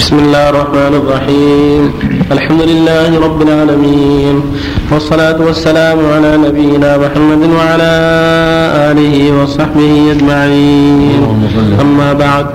[0.00, 1.82] بسم الله الرحمن الرحيم.
[2.32, 4.36] الحمد لله رب العالمين.
[4.92, 7.92] والصلاة والسلام على نبينا محمد وعلى
[8.90, 11.20] آله وصحبه أجمعين.
[11.84, 12.46] أما بعد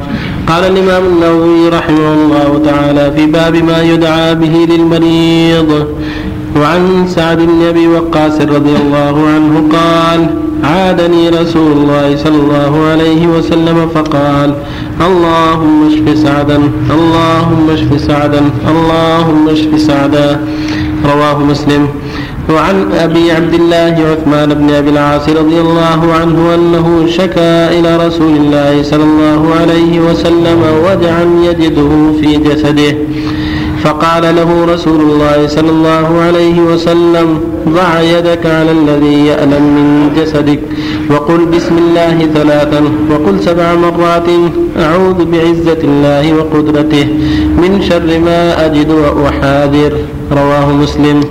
[0.50, 5.70] قال الإمام النووي رحمه الله تعالى في باب ما يدعى به للمريض.
[6.59, 10.20] وعن سعد بن أبي وقاص رضي الله عنه قال
[10.64, 14.50] عادني رسول الله صلى الله عليه وسلم فقال
[15.02, 16.56] اللهم اشف سعدا.
[16.92, 18.42] اللهم اشف سعدا.
[18.70, 20.40] اللهم اشف سعدا.
[21.06, 21.88] رواه مسلم.
[22.50, 28.36] وعن أبي عبد الله عثمان بن أبي العاص رضي الله عنه أنه شكا إلى رسول
[28.38, 31.90] الله صلى الله عليه وسلم وجعا يجده
[32.22, 32.96] في جسده.
[33.84, 40.59] فقال له رسول الله صلى الله عليه وسلم ضع يدك على الذي يألم من جسدك
[41.09, 44.28] وقل بسم الله ثلاثا وقل سبع مرات
[44.80, 47.08] أعوذ بعزة الله وقدرته.
[47.62, 49.94] من شر ما أجد وأحاذر
[50.31, 51.23] رواه مسلم.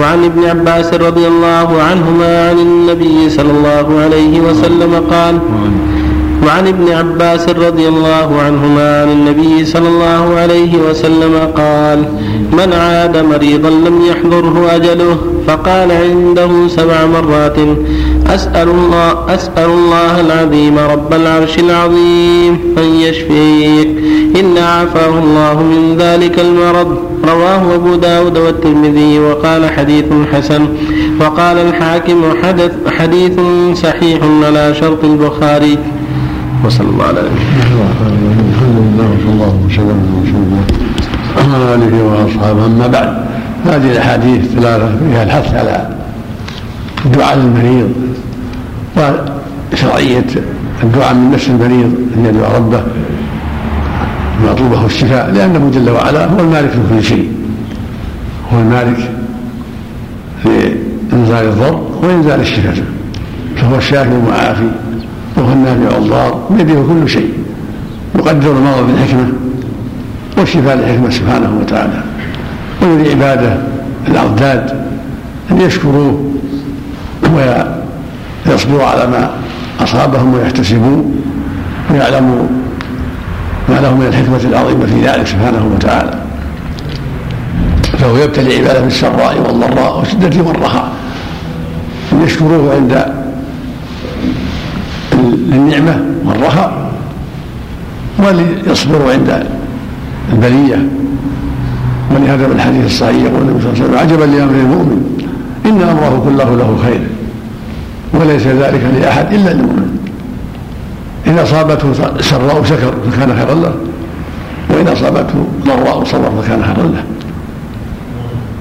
[0.00, 5.38] وعن ابن عباس رضي الله عنهما عن النبي صلى الله عليه وسلم قال
[6.46, 11.98] وعن ابن عباس رضي الله عنهما عن النبي صلى الله عليه وسلم قال
[12.52, 17.56] من عاد مريضا لم يحضره أجله فقال عنده سبع مرات.
[18.26, 23.88] أسأل الله أسأل الله العظيم رب العرش العظيم أن يشفيك.
[24.40, 26.98] إن عافاه الله من ذلك المرض.
[27.28, 30.68] رواه أبو داود والترمذي وقال حديث حسن.
[31.20, 33.32] وقال الحاكم حدث حديث
[33.74, 35.78] صحيح على شرط البخاري.
[36.64, 37.84] وصلى الله على نبينا
[38.52, 40.64] الحمد لله وصلى الله وسلم على رسول الله
[41.36, 42.66] وعلى آله وأصحابه.
[42.66, 43.24] أما بعد
[43.64, 45.88] هذه الأحاديث ثلاثة فيها الحث على
[47.04, 47.92] الدعاء للمريض
[48.96, 50.24] وشرعيه
[50.82, 52.82] الدعاء من نفس المريض أن يدعو ربه
[54.50, 57.32] مطلوبه الشفاء لأنه جل وعلا هو المالك لكل شيء.
[58.52, 59.10] هو المالك
[60.44, 62.84] لانزال الضر وإنزال الشفاء.
[63.56, 64.70] فهو الشافي المعافي
[65.36, 67.32] وهو النافع الضار بيده كل شيء.
[68.18, 69.32] يقدر المرض بالحكمة
[70.38, 72.02] والشفاء للحكمه سبحانه وتعالى.
[72.82, 73.56] وللعباده
[74.08, 74.70] الاضداد
[75.50, 76.32] أن يشكروه
[78.46, 79.30] ويصبروا على ما
[79.80, 81.02] أصابهم ويحتسبوا
[81.90, 82.46] ويعلموا
[83.68, 86.14] ما له من الحكمة العظيمة في ذلك سبحانه وتعالى.
[87.98, 90.92] فهو يبتلي عباده بالسراء والضراء والشده والرخاء.
[92.12, 93.06] ان يشكروه عند
[95.52, 96.92] للنعمة والرخاء
[98.18, 99.46] وليصبروا عند
[100.32, 100.88] البلية.
[102.14, 105.28] ولهذا في الحديث الصحيح يقول النبي صلى الله عليه وسلم عجبا لأمر المؤمن
[105.66, 107.00] إن أمره كله له خير.
[108.14, 109.98] وليس ذلك لأحد إلا المؤمن.
[111.26, 113.74] إن أصابته سراء شكر فكان خيرا له
[114.70, 117.04] وإن أصابته ضراء صبر فكان خيرا له.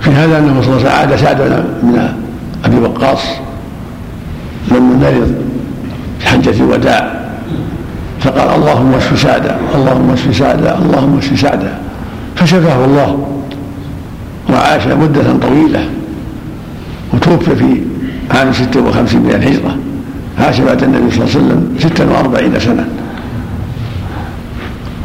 [0.01, 1.41] في هذا أنه صلى الله عليه وسلم عاد سعد
[1.83, 2.13] من
[2.65, 3.21] أبي وقاص
[4.71, 5.35] لما مرض
[6.25, 7.21] حجة الوداع.
[8.19, 11.73] فقال اللهم اشف سعدا اللهم اشف سعدا اللهم اشف سعدا
[12.35, 13.27] فشفاه الله
[14.49, 15.89] وعاش مدة طويلة
[17.13, 17.81] وتوفي في
[18.31, 19.77] عام ست وخمسين من الهجرة
[20.39, 22.87] عاش بعد النبي صلى الله عليه وسلم ستا وأربعين سنة.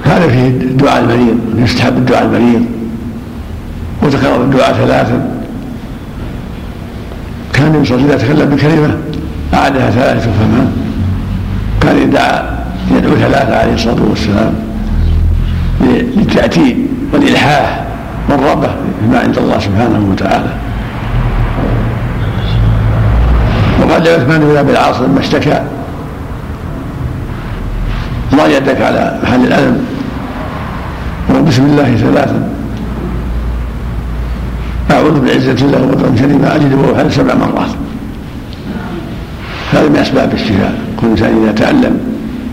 [0.04, 2.64] هذا فيه دعاء المريض يستحب الدعاء المريض.
[4.02, 5.30] وتكرر الدعاء ثلاثا.
[7.52, 8.96] كان النبي صلى الله عليه وسلم يتكلم بكلمة
[9.54, 10.72] أعادها ثلاثة فمان
[11.80, 12.42] كان يدعى
[12.90, 14.54] يدعو ثلاثة عليه الصلاة والسلام
[15.80, 17.84] للتأتيب والإلحاح
[18.28, 20.65] والرغبة فيما عند الله سبحانه وتعالى.
[23.86, 25.62] وقال لعثمان بن أبي العاص لما اشتكى
[28.34, 29.84] ضع يدك على محل الألم
[31.34, 32.48] وبسم الله ثلاثا.
[34.90, 37.70] أعوذ بعزة الله وقدرة شر ما أجد وهو سبع مرات.
[39.72, 40.74] هذا من أسباب الشفاء.
[41.00, 42.00] كل إنسان إذا تعلم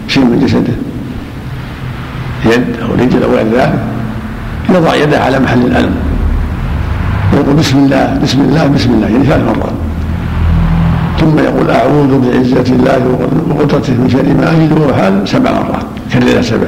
[0.08, 0.74] شيء من جسده
[2.54, 3.80] يد أو رجل أو غير ذلك
[4.70, 5.96] يضع يده على محل الألم
[7.34, 9.74] ويقول بسم الله بسم الله بسم الله يعني ثلاث مرات.
[11.24, 13.02] ثم يقول أعوذ بعزة الله
[13.50, 15.86] وقدرته من شر ما وهو حال سبع مرات.
[16.14, 16.68] كررها سبع.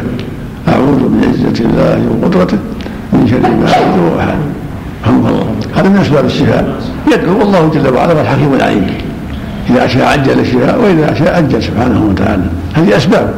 [0.68, 2.58] أعوذ بعزة الله وقدرته
[3.14, 3.84] من شر ما حال
[5.08, 5.46] الله.
[5.76, 6.80] هذا من أسباب الشفاء.
[7.14, 8.88] يدعو الله جل وعلا والحكيم العليم.
[9.70, 12.44] إذا شاء عجل الشفاء وإذا شاء أجل سبحانه وتعالى.
[12.74, 13.34] هذه أسباب.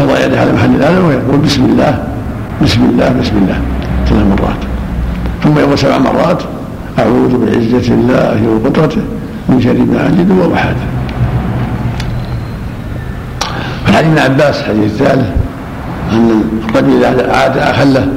[0.00, 2.04] يضع يده على محل الألم ويقول بسم الله
[2.62, 3.58] بسم الله بسم الله.
[4.08, 4.60] ثلاث مرات.
[5.44, 6.42] ثم يقول سبع مرات.
[6.98, 9.02] أعوذ بعزة الله وقدرته
[9.48, 10.76] من شر ما أجد وأحاذر
[13.88, 15.26] عن ابن عباس الحديث الثالث
[16.12, 18.08] أن الرجل إذا عاد أخله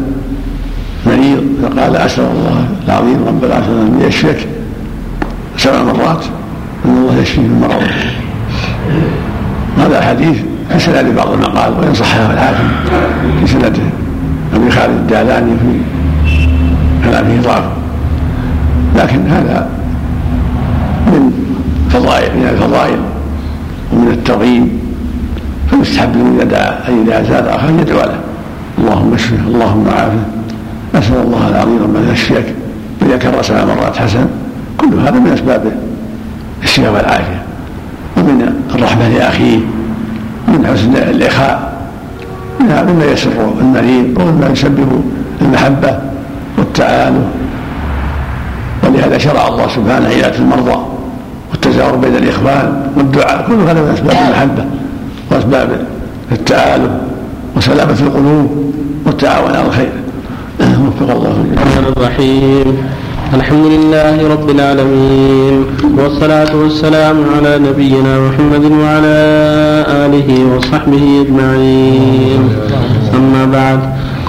[1.05, 4.47] مريض فقال أسأل الله العظيم رب العرش أن يشفيك.
[5.57, 6.23] سبع مرات
[6.85, 7.85] أن الله يشفيه من مرضه
[9.85, 10.37] هذا حديث
[10.71, 12.67] في سند بعض المقال وإن صححه الحاكم
[13.39, 13.81] في سنده
[14.55, 15.81] أبي خالد الدالاني في
[17.09, 17.63] كلامه ضعف.
[18.95, 19.78] لكن هذا
[21.09, 21.31] من
[21.89, 22.99] فضائل من الفضائل
[23.93, 24.67] ومن الترغيب
[25.71, 28.19] فمستحب اذا دعا أن اذا زاد اخاه يدعو له.
[28.77, 30.19] اللهم اشفه اللهم عافه.
[30.95, 32.45] اسال الله العظيم أن يشفيك.
[33.01, 34.25] واذا كرر سبع مرات حسن.
[34.77, 35.71] كل هذا من أسباب
[36.63, 37.43] الشفاء والعافية.
[38.17, 39.59] ومن الرحمة لأخيه.
[40.47, 41.79] من حسن الإخاء.
[42.59, 45.03] مما يسر المريض ومما يسبب
[45.41, 45.99] المحبة
[46.57, 47.25] والتعالف
[48.83, 50.98] ولهذا شرع الله سبحانه عياده المرضى.
[51.79, 54.65] والتزاور بين الإخوان والدعاء كل هذا من أسباب المحبة
[55.31, 55.85] وأسباب
[56.31, 56.91] التآلف
[57.57, 58.73] وسلامة القلوب
[59.05, 59.91] والتعاون على الخير.
[60.59, 62.77] وفق الله الرحمن الرحيم.
[63.33, 65.65] الحمد لله رب العالمين
[65.97, 69.17] والصلاة والسلام على نبينا محمد وعلى
[70.05, 72.49] آله وصحبه أجمعين.
[73.15, 73.79] أما بعد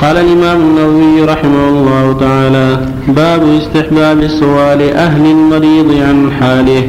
[0.02, 6.85] قال الإمام النووي رحمه الله تعالى باب استحباب سؤال أهل المريض عن حاله.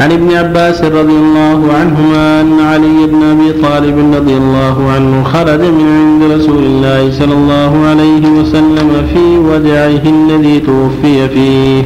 [0.00, 5.60] عن ابن عباس رضي الله عنهما أن علي بن أبي طالب رضي الله عنه خرج
[5.60, 11.82] من عند رسول الله صلى الله عليه وسلم في ودعه الذي توفي فيه.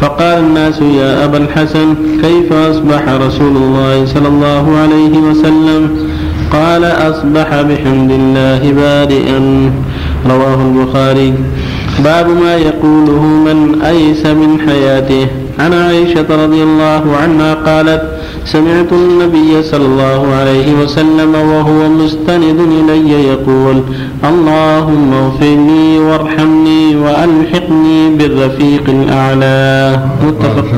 [0.00, 6.08] فقال الناس يا أبا الحسن كيف أصبح رسول الله صلى الله عليه وسلم؟
[6.52, 9.70] قال أصبح بحمد الله بارئا.
[10.30, 11.34] رواه البخاري.
[12.04, 15.26] باب ما يقوله من أيس من حياته.
[15.60, 18.02] عن عائشة رضي الله عنها قالت
[18.44, 23.76] سمعت النبي صلى الله عليه وسلم وهو مستند إلي يقول
[24.30, 30.00] اللهم اغفر لي وارحمني وألحقني بالرفيق الأعلى.
[30.26, 30.68] متفق.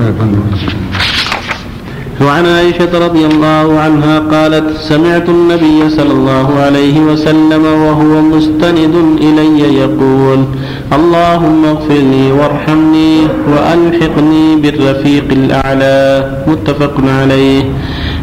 [2.20, 9.78] وعن عائشة رضي الله عنها قالت سمعت النبي صلى الله عليه وسلم وهو مستند إلي
[9.78, 10.44] يقول
[10.92, 13.18] اللهم اغفر لي وارحمني
[13.48, 16.30] وألحقني بالرفيق الأعلى.
[16.48, 17.62] متفق عليه.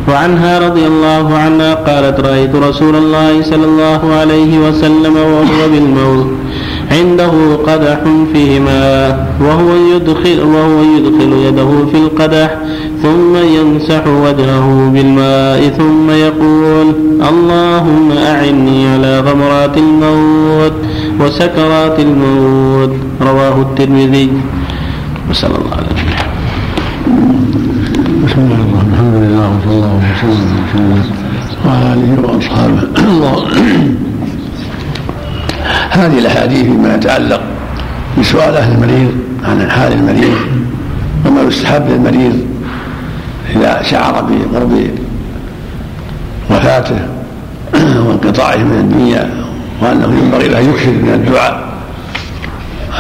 [0.09, 6.27] وعنها رضي الله عنها قالت رأيت رسول الله صلى الله عليه وسلم وهو بالموت.
[6.91, 7.99] عنده قدح
[8.33, 12.49] فيه ماء وهو يدخل وهو يدخل يده في القدح
[13.03, 16.87] ثم يمسح وجهه بالماء ثم يقول
[17.29, 20.73] اللهم أعني على غمرات الموت
[21.19, 22.93] وسكرات الموت.
[23.21, 24.29] رواه الترمذي.
[25.29, 25.87] وصلى الله على
[28.25, 31.11] بسم الله الحمد لله وصلى الله وسلم
[31.65, 34.08] وعلى آله وأصحابه.
[35.89, 37.41] هذه الأحاديث فيما يتعلق
[38.19, 39.11] بسؤال أهل المريض
[39.43, 40.37] عن حال المريض
[41.25, 42.45] وما يستحب للمريض
[43.55, 44.89] إذا شعر بقرب
[46.51, 46.99] وفاته
[47.73, 49.29] وانقطاعه من الدنيا
[49.81, 51.69] وأنه ينبغي له يكثر من الدعاء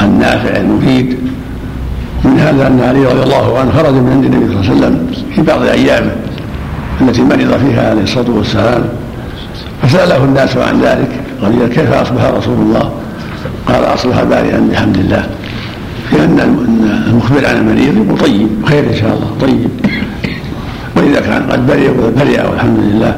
[0.01, 1.17] النافع المفيد.
[2.23, 5.11] من هذا أن علي رضي الله عنه خرج من عند النبي صلى الله عليه وسلم
[5.35, 6.11] في بعض ايامه
[7.01, 8.83] التي مرض فيها عليه الصلاة والسلام
[9.81, 11.08] فسأله الناس عن ذلك
[11.41, 12.91] قال كيف أصبح رسول الله؟
[13.67, 15.27] قال أصبح بارئا بحمد الله
[16.13, 16.39] إن
[17.07, 19.69] المخبر عن المريض يقول طيب خير إن شاء الله طيب.
[20.95, 23.15] واذا كان قد برئ برئ والحمد لله.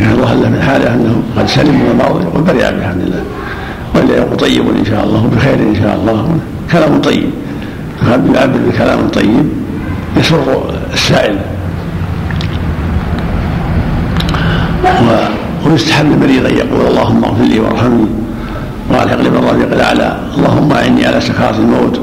[0.00, 3.22] يعني الله له من حاله أنه قد سلم من المرض يقول برئ بحمد الله.
[3.94, 6.38] وإلا يقول طيب إن شاء الله وبخير إن شاء الله.
[6.72, 7.30] كلام طيب.
[8.34, 9.48] يعبر بكلام طيب
[10.16, 10.62] يسر
[10.92, 11.36] السائل.
[15.70, 18.06] ويستحب للمريض أن يقول اللهم اغفر لي وارحمني
[18.90, 20.18] والحق لي بالرفيق الأعلى.
[20.36, 22.00] اللهم اعني على سكرات الموت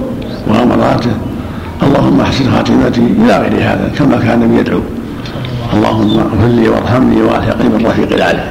[0.47, 1.11] وغمراته
[1.83, 4.81] اللهم أحسن خاتمتي إلى غير هذا كما كان النبي يدعو.
[5.73, 8.43] اللهم اغفر لي وارحمني والحقني بالرفيق الأعلى.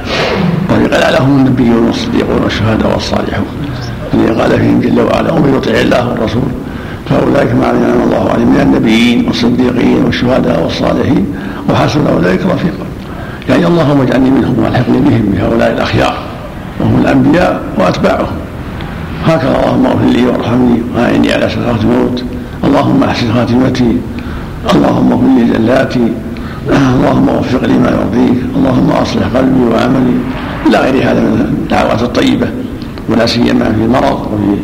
[0.69, 3.45] الرفيق الأعلى هم النبيون والصديقون والشهداء والصالحون.
[4.13, 6.49] الذي قال فيهم جل وعلا ومن يطع الله والرسول
[7.09, 11.25] فأولئك مع من الله عليهم من النبيين والصديقين والشهداء والصالحين.
[11.69, 12.86] وحسن أولئك رفيقا
[13.49, 16.13] يعني اللهم اجعلني منهم والحقني بهم بهؤلاء الأخيار.
[16.79, 18.37] وهم الأنبياء وأتباعهم.
[19.25, 22.23] هكذا اللهم اغفر لي وارحمني واعني على سكرات الموت.
[22.63, 23.97] اللهم أحسن خاتمتي.
[24.75, 26.11] اللهم اغفر لي زلاتي
[26.69, 28.39] اللهم وفق لي ما يرضيك.
[28.55, 30.17] اللهم أصلح قلبي وعملي.
[30.67, 32.47] إلى غير هذا من الدعوات الطيبة.
[33.09, 34.57] ولا سيما في المرض وفي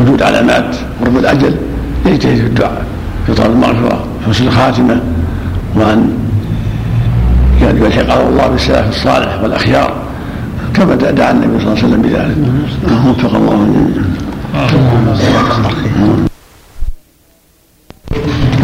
[0.00, 1.54] وجود علامات قرب الأجل.
[2.06, 2.84] يجتهد في الدعاء
[3.26, 5.00] في طلب المغفرة حسن الخاتمة
[5.76, 6.12] وأن
[7.62, 9.92] يلحقه الله بالسلف الصالح والأخيار
[10.74, 12.36] كما دعا النبي صلى الله عليه وسلم بذلك.
[13.08, 14.06] وفق الله جميعا.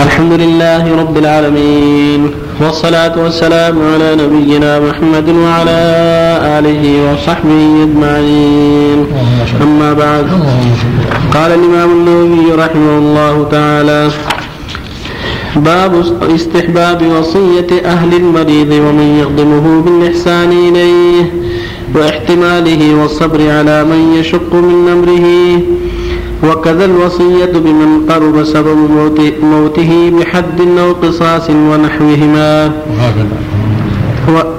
[0.06, 5.80] الحمد لله رب العالمين والصلاة والسلام على نبينا محمد وعلى
[6.58, 9.06] آله وصحبه أجمعين.
[9.62, 10.26] أما بعد
[11.34, 14.10] قال الإمام النووي رحمه الله تعالى
[15.56, 21.32] باب استحباب وصية أهل المريض ومن يخدمه بالإحسان إليه
[21.94, 25.28] واحتماله والصبر على من يشق من أمره.
[26.50, 28.78] وكذا الوصية بمن قرب سبب
[29.42, 32.72] موته بحد أو قصاص ونحوهما.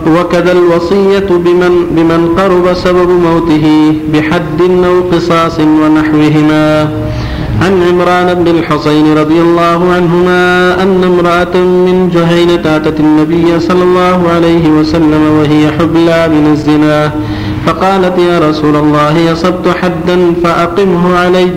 [0.07, 6.89] وكذا الوصية بمن بمن قرب سبب موته بحد أو قصاص ونحوهما.
[7.61, 14.29] عن عمران بن الحصين رضي الله عنهما أن امرأة من جهينة أتت النبي صلى الله
[14.35, 17.11] عليه وسلم وهي حبلى من الزنا
[17.65, 21.47] فقالت يا رسول الله أصبت حدا فأقمه علي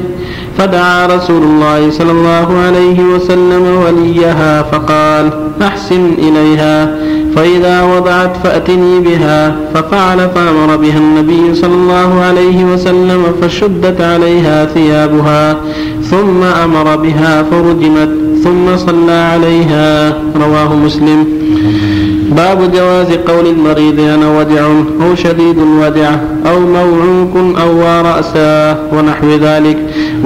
[0.58, 5.30] فدعا رسول الله صلى الله عليه وسلم وليها فقال
[5.62, 6.94] أحسن إليها.
[7.36, 15.56] فإذا وضعت فأتني بها ففعل فأمر بها النبي صلى الله عليه وسلم فشدت عليها ثيابها
[16.02, 18.10] ثم أمر بها فرجمت
[18.44, 20.14] ثم صلى عليها.
[20.36, 21.26] رواه مسلم.
[22.36, 24.66] باب جواز قول المريض أنا وجع
[25.06, 26.10] أو شديد الوجع
[26.46, 29.78] أو موعوك أو رأسا ونحو ذلك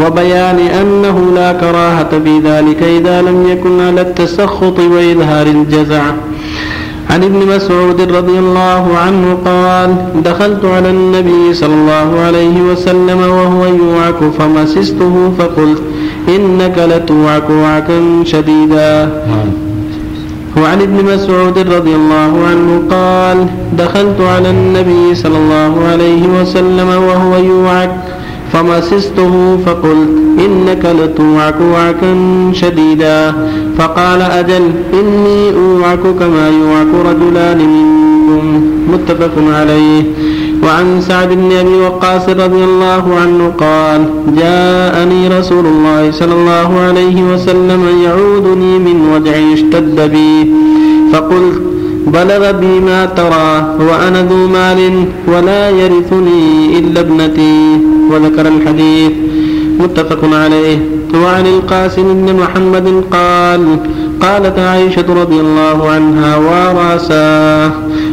[0.07, 6.03] وبيان أنه لا كراهة في ذلك إذا لم يكن على التسخط وإظهار الجزع.
[7.11, 13.65] عن ابن مسعود رضي الله عنه قال دخلت على النبي صلى الله عليه وسلم وهو
[13.67, 15.83] يوعك فمسسته فقلت
[16.29, 19.49] إنك لتوعك وعكا شديدا نعم.
[20.57, 23.47] وعن ابن مسعود رضي الله عنه قال
[23.79, 28.16] دخلت على النبي صلى الله عليه وسلم وهو يوعك
[28.53, 32.17] فمسسته فقلت إنك لتوعك وعكا
[32.53, 33.35] شديدا.
[33.79, 34.63] فقال أجل
[34.95, 38.63] إني أوعك كما يوعك رجلان منكم.
[38.93, 40.03] متفق عليه.
[40.63, 44.05] وعن سعد بن أبي وقاص رضي الله عنه قال
[44.37, 50.53] جاءني رسول الله صلى الله عليه وسلم يعودني من وجع اشتد بي.
[51.13, 51.63] فقلت
[52.07, 53.51] بلغ بي ما ترى
[53.89, 54.81] وأنا ذو مال
[55.33, 59.13] ولا يرثني إلا ابنتي وذكر الحديث
[59.81, 60.79] متفق عليه.
[61.15, 63.63] وعن القاسم بن محمد قال
[64.21, 67.71] قالت عائشة رضي الله عنها وراساه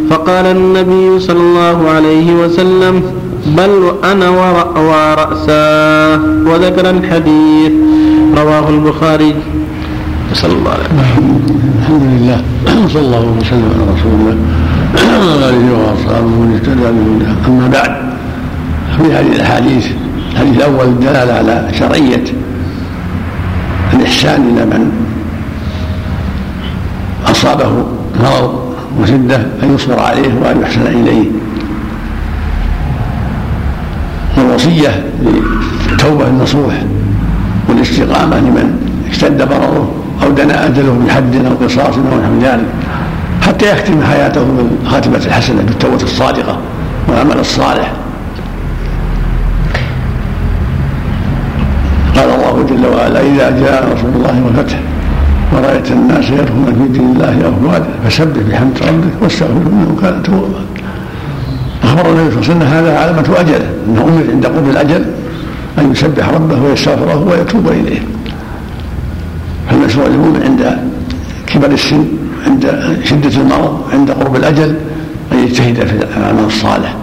[0.10, 3.02] فقال النبي صلى الله عليه وسلم
[3.58, 3.72] بل
[4.04, 4.28] أنا
[4.90, 6.20] ورأساه
[6.50, 7.72] وذكر الحديث.
[8.38, 9.36] رواه البخاري.
[10.34, 11.00] صلى الله وسلم.
[11.80, 12.42] الحمد لله.
[12.94, 14.36] صلى الله وسلم على رسول الله
[14.96, 17.48] وعلى آله وأصحابه ومن اهتدى بهداه.
[17.48, 17.92] أما بعد
[18.98, 19.88] في هذه الأحاديث
[20.32, 22.24] الحديث الأول الدلاله على شرعية
[23.94, 24.92] الإحسان إلى من
[27.26, 27.86] أصابه
[28.24, 31.26] مرض وشدة أن يصبر عليه وأن يحسن إليه.
[34.38, 35.04] والوصية
[35.90, 36.84] بالتوبه النصوح
[37.70, 38.78] والاستقامة لمن
[39.10, 40.03] اشتد مرضه.
[40.24, 42.66] أو دنا أجله بحد أو قصاص أو نحو ذلك
[43.42, 46.58] حتى يختم حياته بالخاتمه الحسنة بالتوبة الصادقة
[47.08, 47.92] والعمل الصالح.
[52.16, 54.80] قال الله جل وعلا إذا جاء رسول الله والفتح
[55.54, 60.62] ورأيت الناس يدخلون في دين الله أفواجا فسبح بحمد ربك واستغفره إنه كان توابا.
[61.84, 65.06] أخبر النبي صلى الله عليه وسلم هذا علامة أجله أنه أمر عند قرب الأجل
[65.80, 68.00] أن يسبح ربه ويستغفره ويتوب إليه.
[69.70, 70.06] فالمشروع
[70.46, 70.80] عند
[71.48, 72.06] كبر السن
[72.48, 74.76] عند شدة المرض عند قرب الأجل
[75.32, 76.96] أن يجتهد في الأعمال الصالح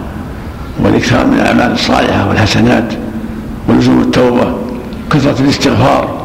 [0.83, 2.93] والإكثار من الأعمال الصالحة والحسنات
[3.67, 4.55] ولزوم التوبة
[5.11, 6.21] كثرة الاستغفار.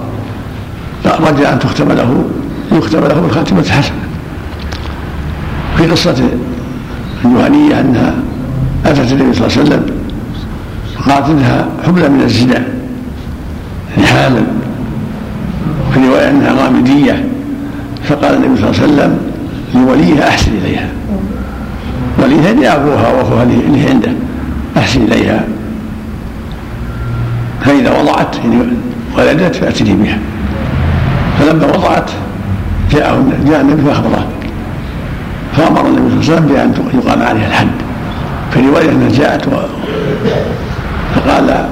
[1.06, 2.24] رجاء أن تختم له
[2.72, 3.96] يختم له بالخاتمة الحسنة.
[5.76, 6.14] في قصة
[7.24, 8.14] الجهنية أنها
[8.86, 9.86] أتت النبي صلى الله عليه وسلم
[10.98, 12.64] فقالت إنها حبلى من الزنا
[13.96, 14.65] يعني حامل في
[16.66, 17.24] رواية أنها غامدية
[18.04, 19.18] فقال النبي صلى الله عليه وسلم
[19.74, 20.88] لوليها أحسن إليها.
[22.18, 24.12] وليها يعني أبوها وأخوها اللي عنده.
[24.76, 25.44] أحسن إليها.
[27.64, 28.62] فإذا وضعت يعني
[29.18, 30.18] ولدت فأتني بها.
[31.38, 32.10] فلما وضعت
[32.92, 34.26] جاءه جاء النبي فأخبره.
[35.56, 37.68] فأمر النبي صلى الله عليه وسلم بأن يقام عليها الحد.
[38.50, 39.48] في روايه انها جاءت.
[41.14, 41.68] فقال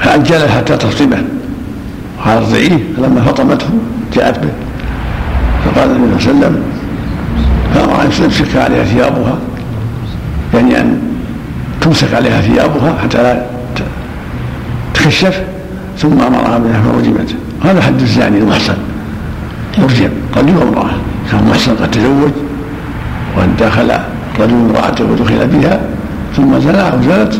[0.00, 1.18] فاجلها حتى تصطبه
[2.24, 3.68] قال ارضعيه فلما فطمته
[4.14, 4.50] جاءت به.
[5.64, 6.62] فقال النبي صلى الله عليه وسلم
[7.74, 9.38] فامر ان تمسك عليها ثيابها؟
[10.54, 10.98] يعني أن
[11.80, 13.42] تمسك عليها ثيابها حتى لا
[14.94, 15.42] تكشف
[15.98, 18.76] ثم أمرها بها فرجمت هذا حد الزاني المحصن.
[19.78, 20.90] يرجم رجل وامرأة
[21.30, 22.30] كان محصن قد تزوج
[23.36, 23.90] وأن دخل
[24.40, 25.80] رجل امرأته ودخل بها
[26.36, 27.34] ثم زنى أو زنت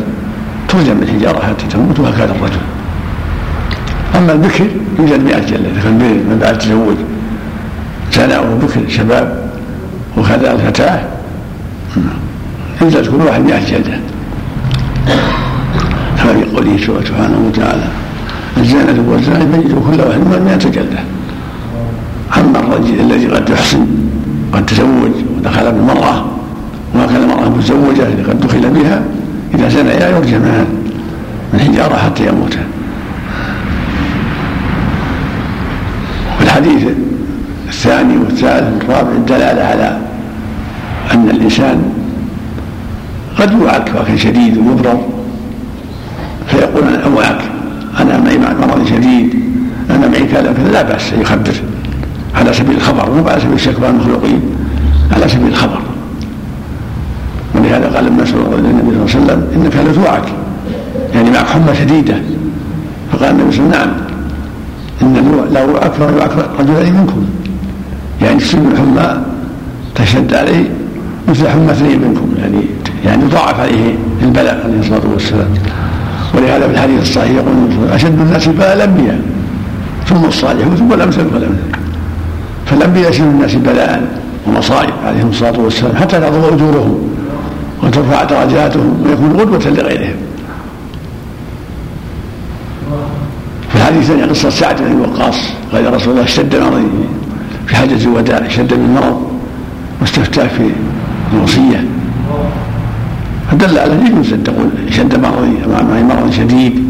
[0.67, 2.74] ترجم بالحجارة حتى تموت وهكذا الرجل.
[4.17, 4.65] أما البكر
[4.99, 5.93] يوجد مئة جلة إذا كان
[6.29, 6.95] من بعد التزوج
[8.13, 9.45] زنى أو بكر شباب
[10.17, 11.01] وكذا الفتاة.
[12.81, 13.99] يوجد كل واحد مئة جلدة
[16.17, 17.87] كما في قوله سبحانه وتعالى
[18.57, 20.99] الزانة والزاني فجدوا كل واحد من مئة جلدة
[22.37, 23.85] أما الرجل الذي قد يحسن
[24.53, 26.25] قد تزوج ودخل بالمرأة
[26.95, 29.01] وهكذا المرأة المتزوجة قد دخل بها
[29.53, 30.65] إذا زنيا يرجمان
[31.53, 32.74] من حجارة حتى يموتا
[36.55, 36.87] والحديث
[37.67, 39.97] الثاني والثالث والرابع الدلالة على
[41.13, 41.93] أن الإنسان
[43.39, 45.01] قد يوعك وعك شديد ويبرر
[46.47, 47.41] فيقول أنا أوعك
[47.99, 49.39] أنا معي مرض شديد
[49.89, 51.53] أنا معي كذا كذا لا بأس يخبر
[52.35, 54.41] على سبيل الخبر مو على سبيل الشكوى المخلوقين
[55.11, 55.79] على سبيل الخبر.
[57.55, 60.25] ولهذا قال للنبي صلى الله عليه وسلم إنك لتوعك
[61.13, 62.15] يعني معك حمى شديدة.
[63.11, 64.04] فقال النبي صلى الله عليه وسلم نعم.
[65.01, 67.25] أن لو أكبر يوعك رجلين منكم.
[68.21, 69.21] يعني تصيب الحمى
[69.95, 70.69] تشد عليه
[71.27, 72.61] مثل حمى اثنين منكم يعني
[73.05, 75.47] يعني يضاعف عليه البلاء عليه الصلاة والسلام.
[76.33, 79.19] ولهذا في الحديث الصحيح يقول أشد الناس بلاء الانبياء
[80.05, 81.55] ثم الصالحون ثم الامثل فالامثل
[82.65, 84.07] فالانبياء اشد الناس بلاء
[84.47, 87.09] ومصائب عليهم الصلاة والسلام حتى تعظم أجورهم
[87.83, 90.15] وترفع درجاتهم ويكون قدوه لغيرهم.
[93.75, 95.35] في الحديث قصة سعد بن وقاص
[95.73, 96.87] قال يا رسول الله اشتد مرضي
[97.67, 99.31] في حاجة الوداع اشتد بالمرض
[100.01, 100.71] واستفتاه في
[101.33, 101.85] الوصيه
[103.51, 106.83] فدل على يجوز أن تقول اشتد مرضي معي مرض شديد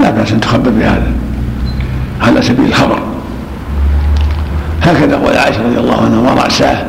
[0.00, 1.12] لا بأس أن تخبر بهذا
[2.22, 2.98] على سبيل الخبر.
[4.82, 6.86] هكذا قال عائشة رضي الله عنها ورأساه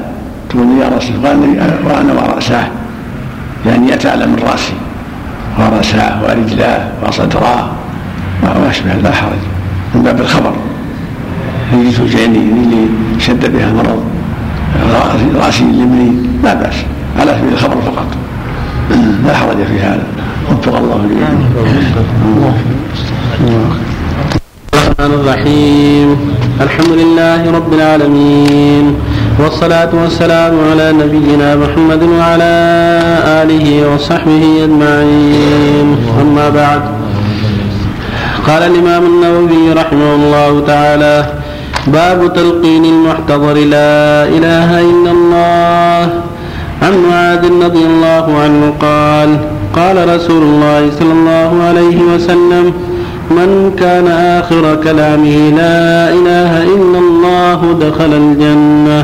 [0.49, 1.39] تقول يا رسول قال
[1.85, 2.67] وأنا ورأساه
[3.65, 4.73] يعني يتعلم من راسي
[5.59, 7.82] ورأساه ورجلاه وصدراه
[8.43, 9.43] وما أشبه لا حرج.
[9.95, 10.53] من باب الخبر.
[11.73, 12.87] يجي توجعني اللي
[13.19, 14.03] شد بها مرض.
[15.45, 16.11] راسي اللي
[16.43, 16.75] لا بأس.
[17.19, 18.07] على سبيل الخبر فقط.
[19.27, 20.03] لا حرج في هذا.
[20.51, 21.15] وفق الله لي
[24.73, 26.17] الرحمن الرحيم.
[26.61, 28.95] الحمد لله رب العالمين.
[29.39, 32.53] والصلاة والسلام على نبينا محمد وعلى
[33.43, 35.97] آله وصحبه أجمعين.
[36.21, 37.02] أما بعد.
[38.47, 41.25] قال الإمام النووي رحمه الله تعالى
[41.87, 46.01] باب تلقين المحتضر لا إله إلا الله.
[46.81, 49.29] عن معاذ رضي الله عنه قال
[49.75, 52.73] قال رسول الله صلى الله عليه وسلم
[53.31, 59.03] من كان آخر كلامه لا إله إلا الله دخل الجنة.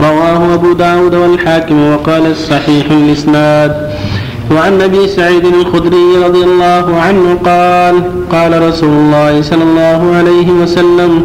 [0.00, 3.90] رواه أبو داود والحاكم وقال الصحيح الإسناد.
[4.54, 7.94] وعن أبي سعيد الخدري رضي الله عنه قال
[8.32, 11.22] قال رسول الله صلى الله عليه وسلم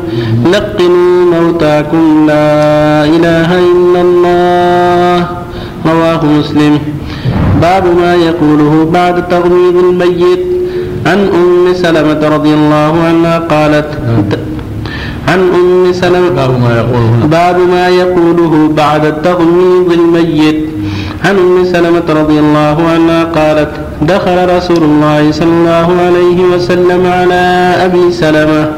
[0.53, 5.27] لقنوا موتاكم لا إله إلا الله.
[5.85, 6.79] رواه مسلم.
[7.61, 10.43] باب ما يقوله بعد تغميض الميت.
[11.05, 13.89] عن أم سلمة رضي الله عنها قالت
[15.27, 16.29] عن أم سلمة.
[16.29, 20.72] باب ما يقوله باب ما يقوله بعد تغميض الميت.
[21.23, 23.69] عن أم سلمة رضي الله عنها قالت
[24.01, 28.71] دخل رسول الله صلى الله عليه وسلم على أبي سلمة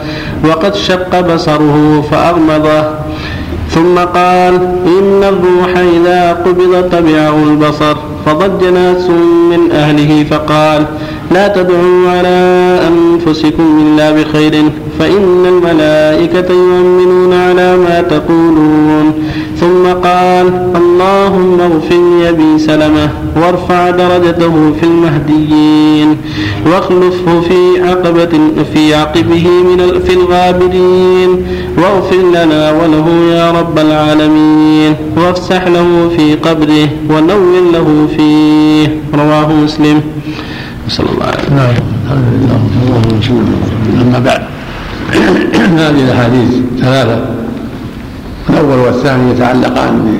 [0.48, 2.84] وقد شق بصره فأغمضه
[3.70, 4.54] ثم قال
[4.86, 7.98] إن الروح إذا قبض تبعه البصر.
[8.26, 9.10] فضج ناس
[9.52, 10.86] من أهله فقال
[11.32, 14.64] لا تدعوا على أنفسكم إلا بخير
[15.00, 19.14] فإن الملائكة يؤمنون على ما تقولون.
[19.60, 26.18] ثم قال اللهم اغفر لأبي سلمة وارفع درجته في المهديين
[26.66, 28.40] واخلفه في عقبة
[28.74, 31.46] في عقبه من في الغابرين
[31.78, 38.88] واغفر لنا وله يا رب العالمين وافسح له في قبره ونور له فيه.
[39.13, 40.01] رواه مسلم.
[40.89, 41.56] صلى الله عليه وسلم.
[41.56, 41.75] نعم.
[42.88, 43.43] اللهم صل
[44.01, 44.41] أما بعد.
[45.86, 46.49] هذه الأحاديث
[46.82, 47.25] ثلاثة.
[48.49, 50.17] الأول والثاني يتعلقان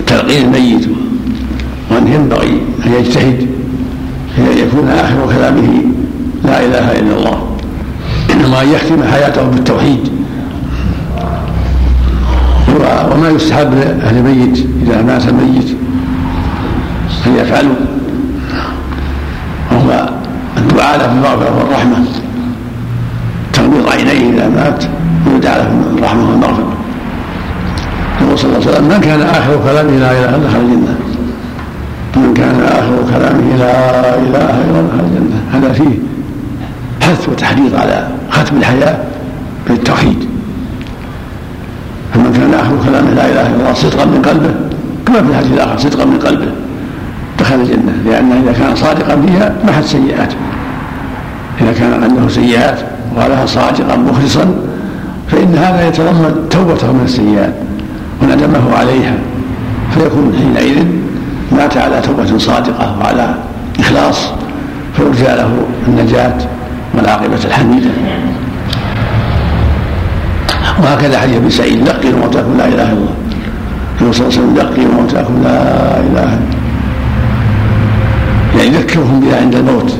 [0.00, 0.88] بتلقين الميت
[1.90, 3.46] وأن ينبغي أن يجتهد
[4.36, 5.68] في ان يكون آخر كلامه
[6.44, 7.38] لا إله إلا الله.
[8.56, 10.08] وأن يختم حياته بالتوحيد.
[13.12, 15.85] وما يستحب لأهل الميت إذا مات الميت.
[17.26, 17.74] فليفعلوا
[19.72, 20.08] وهو
[20.56, 21.96] الدعاء له بالمغفرة والرحمة
[23.52, 24.84] تغميض عينيه إذا مات
[25.26, 26.72] ويدعى له بالرحمة والمغفرة.
[28.20, 30.96] يقول صلى الله عليه وسلم من كان آخر كلامه لا إله إلا دخل الجنة؟
[32.16, 35.40] من كان آخر كلامه لا إله إلا الله دخل الجنة.
[35.52, 35.98] هذا فيه
[37.00, 38.98] حث وتحريض على ختم الحياة
[39.68, 40.28] بالتوحيد.
[42.14, 44.54] فمن كان آخر كلامه لا إله إلا الله صدقا من قلبه.
[45.06, 46.65] كما في الحديث الآخر صدقا من قلبه.
[47.46, 50.36] دخل الجنة لأنه إذا كان صادقا فيها محت سيئاته
[51.60, 52.78] إذا كان عنده سيئات
[53.16, 54.54] وقالها صادقا مخلصا
[55.28, 57.54] فإن هذا يتضمن توبته من السيئات
[58.22, 59.14] وندمه عليها.
[59.94, 60.84] فيكون حينئذ
[61.52, 63.34] مات على توبة صادقة وعلى
[63.80, 64.30] إخلاص
[64.96, 65.50] فيرجى له
[65.88, 66.38] النجاة
[66.94, 67.90] والعاقبة الحميدة.
[70.82, 73.14] وهكذا حديث ابن سعيد لقي موتاكم لا إله إلا الله.
[74.00, 75.60] النبي صلى الله عليه وسلم لقي موتاكم لا
[76.00, 76.55] إله إلا
[78.56, 79.96] يعني يذكرهم بها عند الموت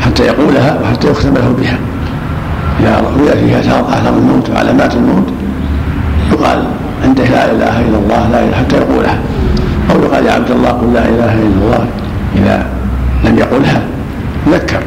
[0.00, 1.78] حتى يقولها وحتى يختم له بها.
[2.80, 5.28] إذا رؤي فيها اثار الموت وعلامات الموت
[6.32, 6.64] يقال
[7.04, 9.18] عنده لا إله إلا الله لا اله حتى يقولها.
[9.90, 11.86] أو يقال يا عبد الله قل لا إله إلا الله.
[12.36, 12.66] إذا
[13.24, 13.82] لم يقلها
[14.48, 14.80] ذكر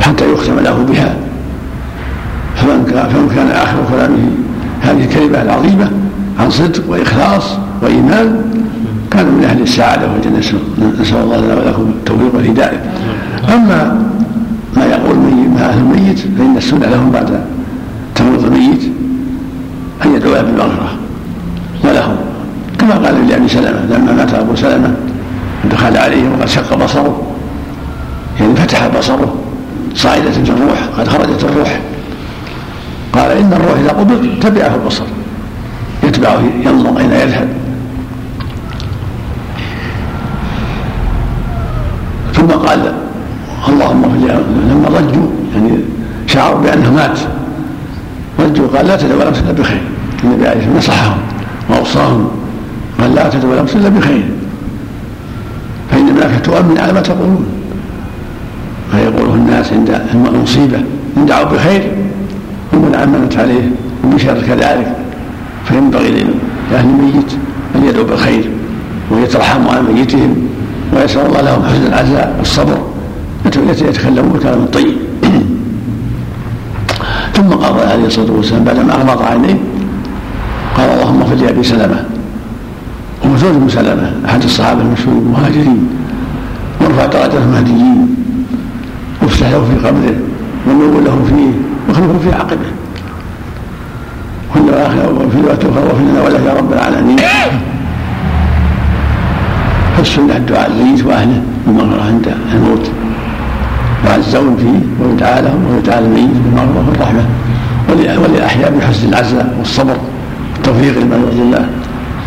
[0.00, 1.16] حتى يختم له بها.
[2.56, 4.30] فمن كان, فمن كان آخر كلامه
[4.80, 5.90] هذه الكلمة العظيمة
[6.40, 8.49] عن صدق وإخلاص وإيمان
[9.10, 10.38] كان من أهل السعادة والجنة.
[11.00, 12.82] نسأل الله لنا ولكم التوفيق والهداية.
[13.54, 14.02] أما
[14.76, 15.16] ما يقول
[15.54, 17.40] ما أهل الميت فإن السنة لهم بعد
[18.14, 18.82] تموت الميت
[20.04, 20.90] أن يدعو بالمغفرة
[21.84, 22.16] ولهم.
[22.78, 24.94] كما قال لأبي سلمة لما مات أبو سلمة
[25.70, 27.22] دخل عليه وقد شق بصره.
[28.40, 29.34] يعني فتح بصره.
[29.94, 31.80] صاعدة الروح قد خرجت الروح.
[33.12, 35.04] قال إن الروح إذا قبض تبعه البصر.
[36.02, 37.48] يتبعه ينظر أين يذهب.
[42.40, 42.92] ثم قال
[43.68, 44.02] اللهم
[44.70, 45.78] لما ضجوا يعني
[46.26, 47.18] شعروا بأنه مات
[48.40, 49.82] ضجوا قال لا تدعوا نفسا إلا بخير.
[50.24, 51.18] النبي عليه الصلاة والسلام نصحهم
[51.70, 52.28] وأوصاهم.
[53.00, 54.24] قال لا تدعوا نفسا إلا بخير.
[55.90, 57.46] فإن الملائكة تؤمن على ما تقولون.
[58.92, 60.78] ما يقوله الناس عند المصيبة
[61.16, 61.92] إن دعوا بخير
[62.72, 63.70] ومن عملت عليه
[64.04, 64.96] وبشر كذلك.
[65.64, 66.10] فينبغي
[66.72, 67.32] لأهل الميت
[67.76, 68.50] أن يدعوا بالخير
[69.10, 70.49] ويترحموا على ميتهم.
[70.92, 72.78] ويسأل الله لهم حسن العزاء والصبر
[73.46, 74.96] يتكلمون بكلام طيب.
[77.34, 79.58] ثم قال عليه الصلاة والسلام بعدما أغمض عينيه
[80.76, 82.04] قال اللهم اغفر لأبي سلمة
[83.24, 85.88] وهو زوج ابن سلمة أحد الصحابة المشهورين المهاجرين
[86.80, 88.16] وارفع درجة المهديين
[89.22, 90.14] وافتح له في قبره
[90.66, 91.50] ونور له فيه
[91.88, 92.70] واخلفه في عقبه.
[94.54, 97.18] كل اخر وفي الوقت أخرى وفي ولك يا رب العالمين.
[100.00, 102.90] فالسنه الدعاء للميت وأهله بالمغفره عند الموت.
[104.06, 107.24] يعزون فيه ويدعى لهم ويدعى للميت بالمغفره والرحمة.
[108.22, 109.96] وللاحياء بحسن العزاء والصبر
[110.52, 111.66] والتوفيق لما يرضي الله.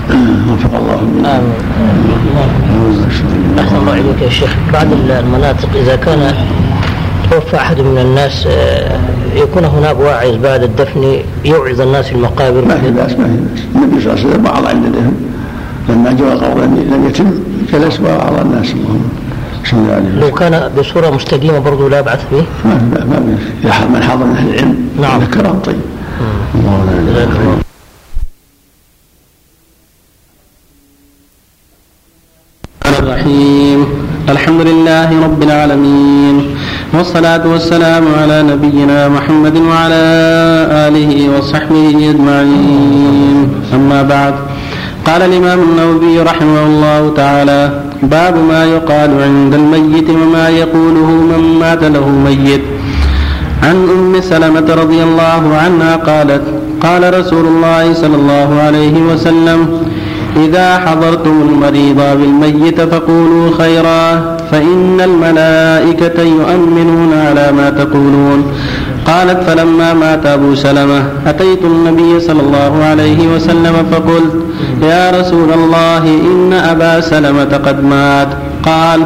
[0.53, 1.53] وفق الله آمين.
[3.59, 4.55] أحسن الله إليك يا شيخ.
[4.73, 6.33] بعض المناطق إذا كان
[7.31, 8.99] توفى أحد من الناس آه،
[9.35, 12.65] يكون هناك واعظ بعد الدفن يوعظ الناس في المقابر.
[12.65, 13.63] ما في بأس ما في بأس.
[13.75, 15.32] النبي صلى الله عليه وسلم وعظ عند الدفن
[15.89, 17.31] لما جاء القبر لم يتم
[17.73, 19.09] جلس وعظ الناس اللهم
[20.19, 24.35] لو كان بصورة مستقيمة برضه لا بأس به؟ ما في ما في من حضر من
[24.35, 24.89] أهل العلم.
[25.01, 25.19] نعم.
[25.21, 25.81] ذكرهم طيب.
[26.55, 27.27] الله لا
[32.99, 33.85] الرحيم.
[34.29, 36.55] الحمد لله رب العالمين.
[36.93, 40.03] والصلاة والسلام على نبينا محمد وعلى
[40.87, 43.49] آله وصحبه أجمعين.
[43.73, 44.33] أما بعد.
[45.07, 47.61] قال الإمام النووي رحمه الله تعالى
[48.03, 52.61] باب ما يقال عند الميت وما يقوله من مات له ميت.
[53.63, 56.41] عن أم سلمة رضي الله عنها قالت
[56.81, 59.59] قال رسول الله صلى الله عليه وسلم
[60.45, 64.03] إذا حضرتم المريض بالميت فقولوا خيرا
[64.51, 68.39] فإن الملائكة يؤمنون على ما تقولون.
[69.07, 74.35] قالت فلما مات أبو سلمة أتيت النبي صلى الله عليه وسلم فقلت
[74.81, 78.27] يا رسول الله إن أبا سلمة قد مات.
[78.65, 78.99] قال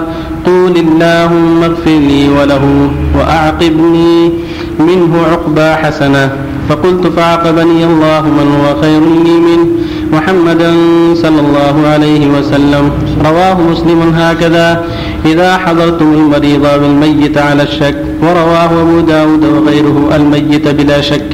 [0.46, 4.32] قول اللهم اغفر لي وله وأعقبني
[4.80, 6.30] منه عقبى حسنة.
[6.70, 9.68] فقلت فعقبني الله من هو خير لي منه.
[10.14, 10.72] محمدا
[11.16, 12.92] صلى الله عليه وسلم.
[13.26, 14.84] رواه مسلم هكذا.
[15.26, 21.34] إذا حضرتم المريض بالميت على الشك ورواه أبو داود وغيره الميت بلا شك.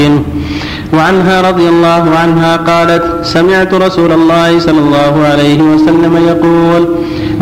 [0.93, 6.87] وعنها رضي الله عنها قالت سمعت رسول الله صلى الله عليه وسلم يقول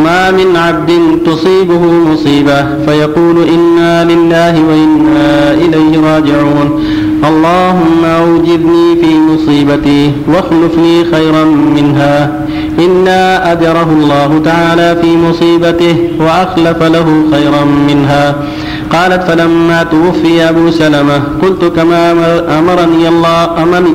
[0.04, 0.90] ما من عبد
[1.26, 6.68] تصيبه مصيبة فيقول إنا لله وإنا إليه راجعون.
[7.30, 12.46] اللهم أوجبني في مصيبتي واخلف لي خيرا منها.
[12.78, 18.34] إلا أجره الله تعالى في مصيبته وأخلف له خيرا منها.
[18.92, 22.12] قالت فلما توفي أبو سلمة قلت كما
[22.58, 23.94] أمرني الله أمرني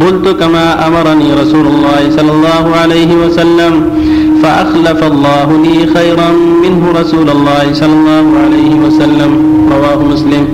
[0.00, 3.90] قلت كما أمرني رسول الله صلى الله عليه وسلم
[4.42, 6.30] فأخلف الله لي خيرا
[6.64, 9.32] منه رسول الله صلى الله عليه وسلم.
[9.74, 10.44] رواه مسلم.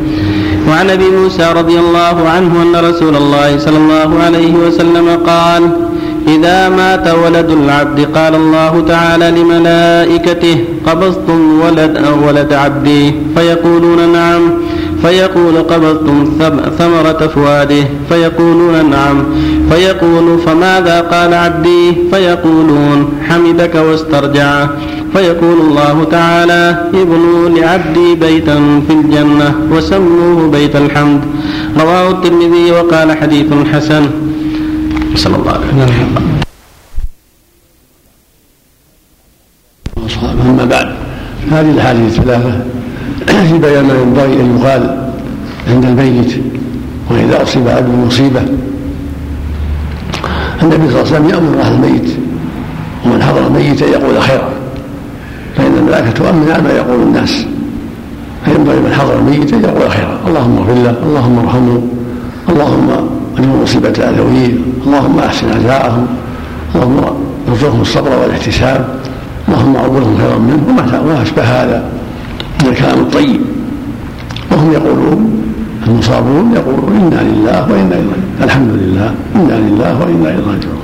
[0.68, 5.62] وعن أبي موسى رضي الله عنه أن رسول الله صلى الله عليه وسلم قال
[6.28, 14.42] إذا مات ولد العبد قال الله تعالى لملائكته قبضتم ولد ولد عبدي فيقولون نعم
[15.02, 16.24] فيقول قبضتم
[16.78, 19.24] ثمرة فؤاده فيقولون نعم
[19.70, 24.66] فيقول فماذا قال عبدي فيقولون حمدك واسترجع
[25.14, 31.20] فيقول الله تعالى ابنوا لعبدي بيتا في الجنة وسموه بيت الحمد
[31.80, 34.06] رواه الترمذي وقال حديث حسن
[35.14, 36.40] صلى الله عليه وسلم.
[40.40, 40.94] أما بعد
[41.50, 42.64] هذه الأحاديث الثلاثة
[43.26, 45.10] في بيان ما ينبغي أن يقال
[45.68, 46.32] عند الميت
[47.10, 48.40] وإذا أصيب عبد مصيبة
[50.62, 52.10] النبي صلى الله عليه وسلم يأمر أهل الميت
[53.06, 54.50] ومن حضر الميت أن يقول خيرا
[55.56, 57.46] فإن الملائكة تؤمن على ما يقول الناس
[58.44, 60.20] فينبغي من حضر الميت أن يقول خيرا.
[60.26, 61.82] اللهم اغفر له اللهم ارحمه
[62.48, 64.64] اللهم أجر مصيبة الأذويين.
[64.86, 66.06] اللهم أحسن عزاءهم
[66.74, 67.04] اللهم
[67.48, 68.88] ارزقهم الصبر والاحتساب.
[69.48, 71.84] اللهم عوضهم خيرا منه وما أشبه هذا
[72.62, 73.40] من الكلام الطيب.
[74.52, 75.42] وهم يقولون
[75.86, 79.14] المصابون يقولون إنا لله وإنا إليه الحمد لله.
[79.36, 80.80] إنا لله وإنا إليه راجعون.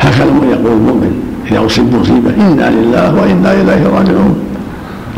[0.00, 1.12] هكذا يقول المؤمن.
[1.50, 4.34] إذا أصيب مصيبة إنا لله وإنا إليه راجعون.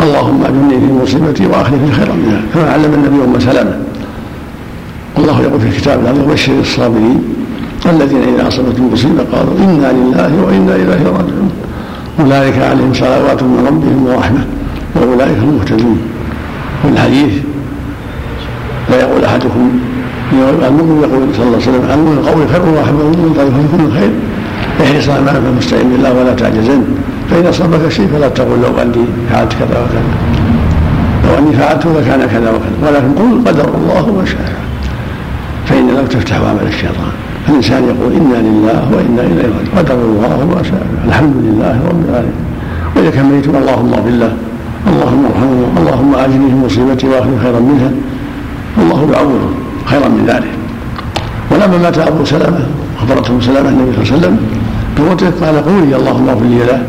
[0.00, 2.40] اللهم أجرني في مصيبتي واخلف لي خيرا منها.
[2.54, 3.76] كما علم النبي أم سلمة.
[5.16, 7.22] والله يقول في الكتاب العظيم وبشر الصابرين
[7.86, 11.50] الذين إذا أصابتهم مصيبة قالوا إنا لله وإنا إليه راجعون.
[12.20, 14.44] أولئك عليهم صلوات من ربهم ورحمة
[14.94, 15.98] وأولئك هم المهتدون.
[16.82, 17.32] في الحديث
[18.90, 19.70] لا يقول أحدكم
[20.68, 24.10] المؤمن يقول صلى الله عليه وسلم المؤمن القول خير واحد من طيب كل خير.
[24.82, 26.82] احرص على ما فمستعن بالله ولا تعجزن.
[27.30, 30.02] فان أصابك شيء فلا تقول لو اني فعلت كذا وكذا.
[31.24, 32.76] لو اني فعلت لكان كذا وكذا.
[32.82, 34.64] ولكن قل قدر الله ما شاء
[36.04, 37.12] لم تفتح عمل الشيطان.
[37.46, 39.68] فالإنسان يقول إنا لله وإنا إليه راجعون.
[39.76, 40.86] قدر الله ما شاء.
[41.08, 42.44] الحمد لله رب العالمين.
[42.96, 44.32] وإذا كملتم اللهم اغفر له.
[44.88, 45.80] اللهم ارحمه.
[45.80, 47.90] اللهم آجني في مصيبتي وأخذ خيرا منها.
[48.78, 49.50] الله يعوضه
[49.86, 50.52] خيرا من ذلك.
[51.50, 52.66] ولما مات أبو سلمة
[52.98, 54.36] أخبرته سلمة النبي صلى الله عليه وسلم
[54.96, 56.82] بموته قال قولي اللهم اغفر لي له.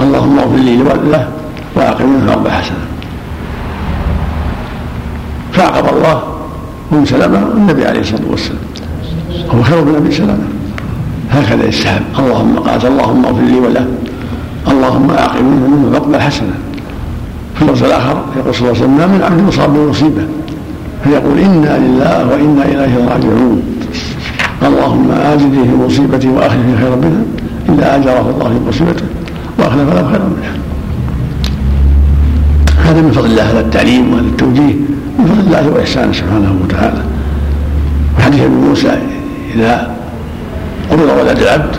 [0.00, 1.28] اللهم اغفر لي له
[1.76, 2.84] وأقم منه أربع حسنة
[5.52, 6.33] فعقب الله
[6.94, 8.58] ام سلمه النبي عليه الصلاة والسلام.
[9.50, 10.38] هو خير من أبي سلمه
[11.30, 13.86] هكذا يستحب اللهم قال اللهم اغفر لي وله.
[14.68, 16.54] اللهم اعقم منه فاقبل حسنه
[17.54, 20.24] في اللفظ الآخر يقول صلى الله عليه وسلم ما من عبد مصاب بمصيبة.
[21.04, 23.62] فيقول إنا لله وإنا إليه راجعون.
[24.62, 27.22] اللهم اجدني في مصيبتي واخلفني خيرا منها.
[27.68, 29.04] إلا أجره الله في مصيبته.
[29.58, 30.54] وأخلف له خيرا منها.
[32.94, 34.74] هذا من فضل الله هذا التعليم وهذا التوجيه
[35.18, 37.02] من فضل الله وإحسانه سبحانه وتعالى.
[38.18, 38.98] وحديث ابي موسى
[39.54, 39.90] إذا
[40.90, 41.76] قبض ولد العبد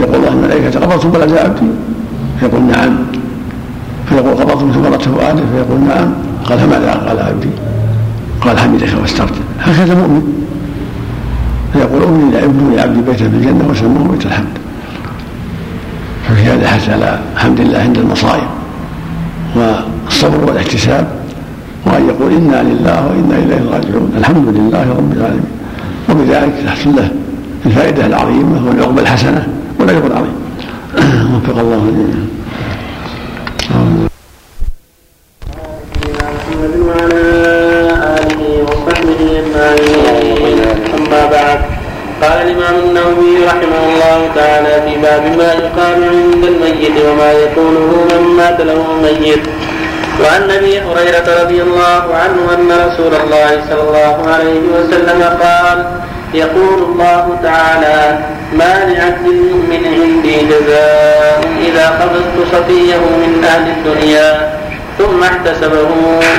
[0.00, 1.66] يقول الله الملائكة قبضتم ولد عبدي
[2.40, 2.96] فيقول نعم.
[4.08, 6.12] فيقول قبضتم ثمرة فؤاده فيقول نعم.
[6.44, 7.48] قال فماذا قال عبدي.
[8.40, 10.22] قال حمدك واسترجع هكذا مؤمن.
[11.72, 14.58] فيقول امني ابنوا لعبدي بيتا في الجنة وسموه بيت الحمد.
[16.28, 18.48] ففي هذا حث على حمد الله عند المصائب.
[20.24, 21.06] والصبر والاحتساب
[21.86, 24.12] وأن يقول إنا لله وإنا إليه راجعون.
[24.18, 25.50] الحمد لله رب العالمين.
[26.10, 27.08] وبذلك تحصل له
[27.66, 29.46] الفائدة العظيمة والعقبة الحسنة
[29.80, 30.34] والأجر العظيم.
[31.34, 32.24] وفق الله جميعا.
[42.22, 48.36] قال الإمام النووي رحمه الله تعالى في باب ما يقال عند الميت وما يقوله من
[48.36, 49.40] مات له ميت
[50.20, 55.78] وعن أبي هريرة رضي الله عنه أن رسول الله صلى الله عليه وسلم قال
[56.34, 58.18] يقول الله تعالى
[58.52, 64.52] ما لعبد المؤمن عندي جزاء إذا قبضت صفيه من أهل الدنيا
[64.98, 65.88] ثم احتسبه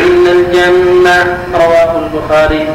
[0.06, 1.38] إلا الجنة.
[1.54, 2.68] رواه البخاري.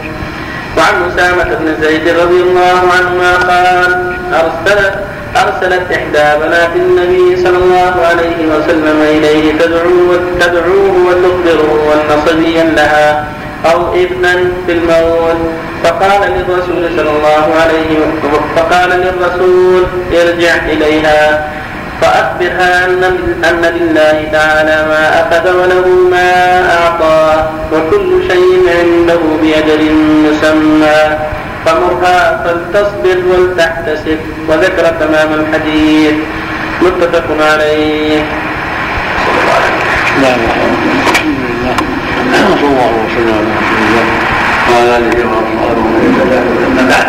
[0.76, 4.94] وعن أسامة بن زيد رضي الله عنهما قال أرسلت
[5.36, 13.24] أرسلت إحدى بنات النبي صلى الله عليه وسلم إليه تدعوه تدعوه وتخبره أن صبيا لها
[13.72, 14.32] أو ابنا
[14.66, 15.36] في الموت.
[15.84, 21.48] فقال للرسول صلى الله عليه وسلم فقال للرسول ارجع إليها.
[22.00, 23.04] فأخبرها أن
[23.44, 26.32] أن لله تعالى ما أخذ وله ما
[26.78, 29.92] أعطى وكل شيء عنده بأجل
[30.24, 31.18] مسمى.
[31.66, 34.18] فمرها فلتصبر ولتحتسب
[34.48, 36.14] وذكر تمام الحديث.
[36.82, 38.22] متفق عليه.
[40.22, 40.32] لا
[42.60, 43.36] صلى الله وسلم.
[43.36, 44.06] على رسول الله
[44.70, 45.84] وعلى اله واصحابه
[46.66, 47.08] ومن بعد.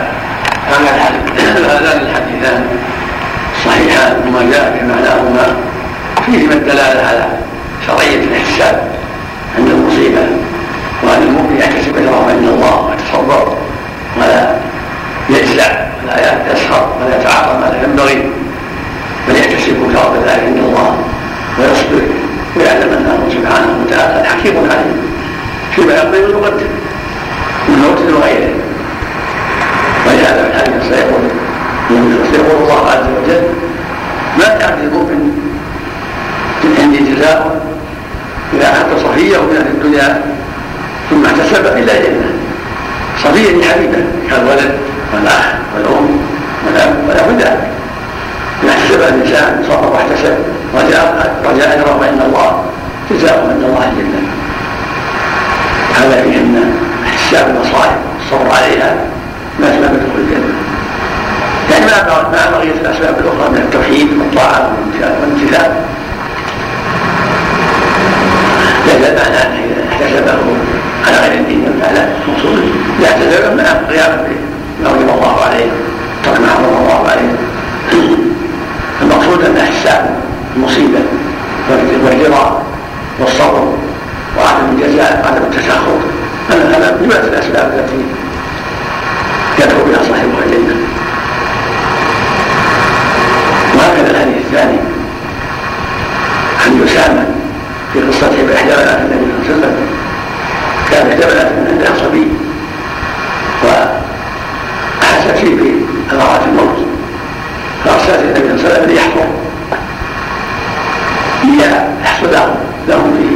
[1.72, 2.62] هذان الحديثان
[3.56, 5.56] الصحيحان وما جاء في معناهما
[6.26, 7.26] فيهما الدلالة على
[7.88, 8.92] شرعية الاحتساب
[9.58, 10.24] عند المصيبة
[11.04, 11.96] وأن المؤمن يحتسب
[12.30, 13.58] عند الله ويتصبر.
[14.18, 14.56] ولا
[15.30, 15.72] يجزع
[16.04, 18.32] ولا يسخر ولا يتعاطى ما لا ينبغي
[19.28, 20.98] بل يحتسب ثواب ذلك عند الله
[21.60, 22.02] ويصبر
[22.56, 24.98] ويعلم انه سبحانه وتعالى حكيم عليم
[25.76, 26.68] فيما يقضي ويقدر
[27.70, 28.54] من موت وغيره.
[30.08, 31.22] ولهذا في الحديث سيقول
[32.34, 33.44] يقول الله عز وجل
[34.38, 35.42] ما للمؤمن
[36.64, 37.62] من عندي جزاء
[38.54, 40.22] إذا اخذت صفيه من الدنيا
[41.10, 42.31] ثم احتسب الا جنة.
[43.24, 44.72] صفيه حبيبه كالولد
[45.14, 46.18] والاخ والام
[46.68, 47.42] والاب ولا بد
[48.64, 50.36] اذا احتسب الإنسان صبر واحتسب.
[50.76, 52.64] رجاء رجاء اجره عند الله.
[53.12, 54.22] جزاء عند الله الجنه
[55.96, 56.74] هذا فيه أن
[57.06, 58.96] احتساب المصائب الصبر عليها
[59.60, 60.54] من أسباب دخول الجنة.
[61.72, 64.72] يعني مع مع بقيه الأسباب الأخرى من التوحيد والطاعة
[65.22, 65.72] والامتثال
[68.88, 70.38] ليس معنى أن احتسبه
[71.08, 72.60] على غير الدين فعلا مقصود
[73.04, 74.28] يعتذر مع قيامه
[74.80, 75.72] بما وجب الله عليه
[76.24, 77.32] ترك ما حرم الله عليه
[79.02, 80.16] المقصود ان احسان
[80.56, 81.00] المصيبه
[82.06, 82.64] والرضا
[83.20, 83.74] والصبر
[84.38, 86.02] وعدم الجزاء وعدم التسخط
[86.50, 88.06] هذا من جمله الاسباب التي
[89.60, 90.76] يدعو بها صاحبها الجنه
[93.76, 94.78] وهكذا الحديث الثاني
[96.66, 97.26] عن اسامه
[97.94, 99.88] في قصته باحدى بنات النبي صلى الله عليه وسلم
[101.10, 102.28] كان من عندها صبي
[103.64, 105.56] واحست فيه
[106.10, 106.78] بامارات الموت
[107.86, 109.30] فارسلت النبي صلى الله عليه وسلم ليحفظ
[111.44, 112.34] ليحصل
[112.88, 113.36] لهم فيه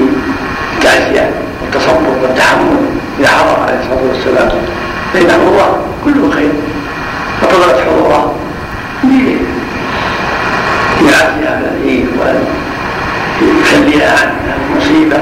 [0.77, 1.29] التعزيه
[1.61, 2.77] والتصبر والتحمل
[3.19, 4.49] اذا حضر عليه الصلاه والسلام
[5.13, 6.51] فانه الله كله خير
[7.41, 8.35] فطلبت حضوره
[11.01, 12.07] ليعزي هذا العيد
[13.41, 14.29] ويخليها عن
[14.71, 15.17] المصيبه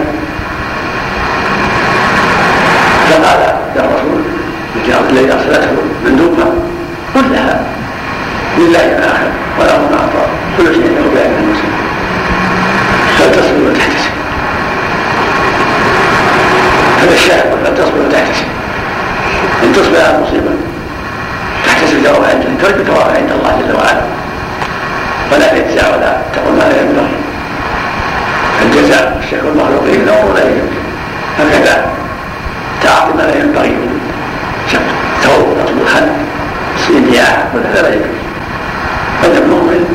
[3.09, 4.21] فقال للرسول
[5.09, 5.71] الذي ارسلته
[6.05, 6.45] مندوبا
[7.15, 7.61] قل لها
[8.57, 10.25] لله ما اخذ وله ما أعطى.
[10.57, 11.73] كل شيء له باجل المسلم
[13.19, 14.13] فلتصبر وتحتسب
[17.01, 18.45] هذا الشاهد فلتصبر وتحتسب
[19.63, 20.51] إن تصبر على المصيبه
[21.65, 24.01] تحتسب ثواب عند ترجو ثواب عند الله جل وعلا.
[25.31, 27.17] ولا تجزع ولا تقول ما لا ينبغي
[28.61, 30.83] الجزاء الشكر المخلوقين لا يمكن
[31.39, 31.85] هكذا
[32.83, 33.99] تعاطي ما لا ينبغي من
[34.71, 34.81] شق
[35.23, 36.07] ثوب رطب الخد
[36.75, 38.23] الصيدياء كل هذا لا يمكن
[39.23, 39.85] بل المؤمن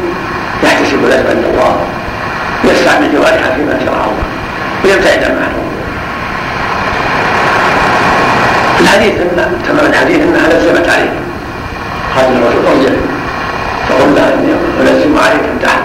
[0.63, 1.81] يحتسب الاجر عند الله.
[2.65, 4.27] يستعمل جوارحه فيما شرع الله.
[4.85, 5.39] ويبتعد حرم
[8.77, 11.15] في الحديث ان تمام الحديث انها لزمت عليه.
[12.17, 12.95] قال الرسول ارجع
[13.89, 15.81] فقل لها إني الزم عليك أن تحق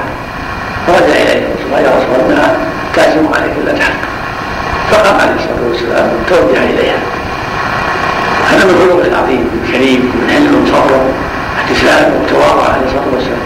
[0.87, 1.47] فرجع إليه.
[1.73, 2.55] قال يا رسول انها
[2.93, 4.12] تلزم عليك إلا تحق
[4.91, 6.99] فقام عليه الصلاه والسلام توجه اليها
[8.49, 11.01] هذا من خلقه العظيم الكريم من حلم وصبر
[11.57, 13.43] واحتساب وتواضع عليه الصلاة والسلام.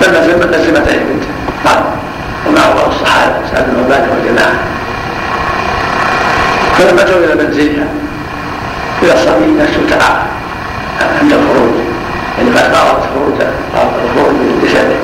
[0.00, 1.28] لما لزمت عليه بنته
[1.64, 1.82] قال
[2.56, 4.58] بعض الصحابة سعد بن عبادة والجماعة.
[6.78, 7.86] فلما اتوا إلى منزلها
[9.02, 10.16] إلى الصبي نفسه تعب.
[11.20, 11.74] عند الخروج.
[12.38, 13.40] يعني قد قاربت خروج
[13.74, 14.96] الخروج من جسده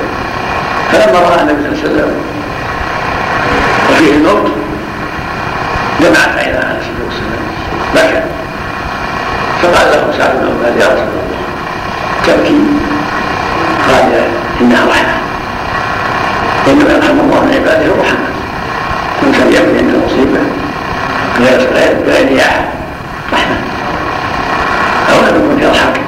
[0.91, 2.11] فلما رأى النبي صلى الله عليه وسلم
[3.89, 4.51] وفيه الموت
[6.01, 7.41] جمعت عيناه عليه الصلاه
[7.95, 8.21] بكى
[9.61, 11.41] فقال له سعد بن عباد يا رسول الله
[12.27, 12.59] تبكي
[13.87, 14.25] قال
[14.61, 15.17] إنها رحمة.
[16.67, 18.27] إنما يرحم الله من عباده الرحمة.
[19.21, 20.39] من كان يبكي عند المصيبة.
[21.39, 21.59] غير
[22.05, 22.65] غير احد
[23.33, 23.55] رحمة.
[25.09, 26.01] أو لم يكن يضحك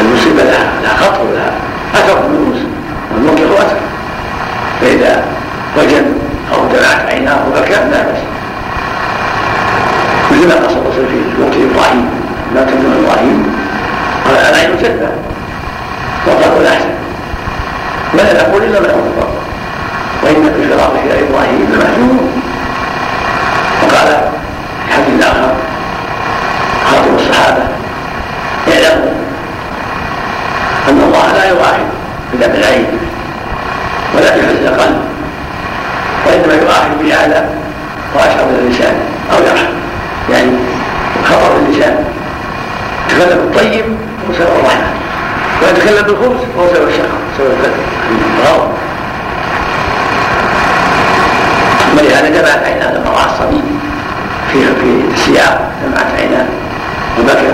[0.00, 1.52] المصيبة لها لها خطر ولها
[1.94, 2.72] أثر من المسلم
[3.12, 3.76] والموقف أثر.
[4.80, 5.24] فإذا
[5.78, 6.19] وجد
[6.72, 8.22] دمعت عيناه وبكى لا بأس.
[10.30, 12.10] مثل ما قص الرسول في وقت إبراهيم.
[12.54, 13.54] ما كان إبراهيم.
[14.24, 14.92] قال أنا يوسف
[16.26, 16.94] وقال أحسن.
[18.14, 19.30] ولا نقول إلا ما يوفق
[20.22, 22.42] وإن في فراقه إلى إبراهيم لمحزون
[23.82, 24.08] وقال
[24.86, 25.54] في حديث آخر.
[26.90, 27.62] خاطب الصحابة.
[28.68, 29.12] اعلموا
[30.88, 31.88] أن الله لا يؤاخذ
[32.32, 32.86] بذنب العين
[34.14, 34.99] ولا بحزن القلب
[36.40, 37.48] وانما يؤاخذ بهذا
[38.14, 38.94] وأشعر من اللسان
[39.32, 39.72] أو يرحم
[40.30, 40.50] يعني
[41.24, 42.04] خطر اللسان
[43.08, 43.84] تكلم الطيب
[44.28, 44.90] هو سبب الرحمة.
[45.62, 47.50] ويتكلم بالخبز فهو سبب الشقاء سبب
[48.38, 48.70] الغضب
[51.96, 53.62] ولهذا دمعت عيناه لما راى الصبي
[54.52, 56.46] في في السياق دمعت عيناه
[57.18, 57.52] وبكى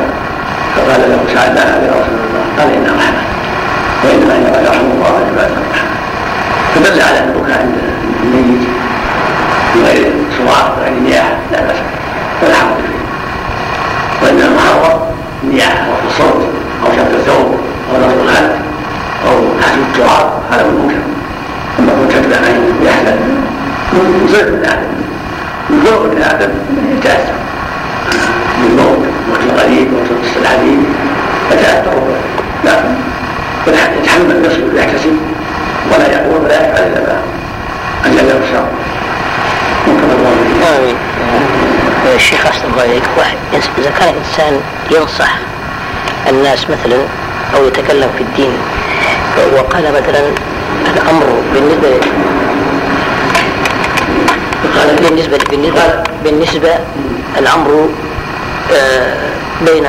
[0.77, 3.23] فقال له سعد ما هذا يا رسول الله؟ قال إنها رحمة.
[4.05, 5.91] وإنما يرحم الله عباده الرحمه
[6.75, 7.75] فدل على أن البكاء عند
[9.77, 11.77] من غير صراخ غير نياحه لا باس
[12.43, 13.07] ولا حرج فيه
[14.27, 15.01] وانما المحرم
[15.45, 16.49] النياحه وفي الصوت
[16.85, 17.61] أو شد الثوب
[17.93, 18.51] أو نصب الخد
[19.27, 20.97] أو حسب التراب هذا هو المنكر
[21.79, 23.17] اما كنت تتبع عينه يحزن
[23.93, 24.97] من آدم
[25.71, 26.49] من فوق ابن آدم
[26.99, 27.33] يتاثر
[28.63, 28.99] بالموت
[29.29, 29.41] موت
[29.93, 30.79] موت القصة الحديث
[31.53, 31.93] يتاثر
[32.65, 32.95] لكن
[33.99, 35.17] يتحمل نفسه ويحتسب
[35.93, 37.21] ولا يقول ولا يفعل الا ما
[38.05, 38.67] أجل له الشر
[40.67, 40.97] آمين
[42.15, 43.03] الشيخ أحسن الله إليك.
[43.79, 44.61] إذا كان إنسان
[44.91, 45.33] ينصح
[46.29, 46.97] الناس مثلا
[47.57, 48.53] أو يتكلم في الدين
[49.57, 50.23] وقال مثلا
[50.97, 52.01] الأمر بالنسبة
[55.03, 56.75] بالنسبة بالنسبة بالنسبة
[57.39, 57.89] الأمر
[58.73, 59.15] آه،
[59.61, 59.87] بين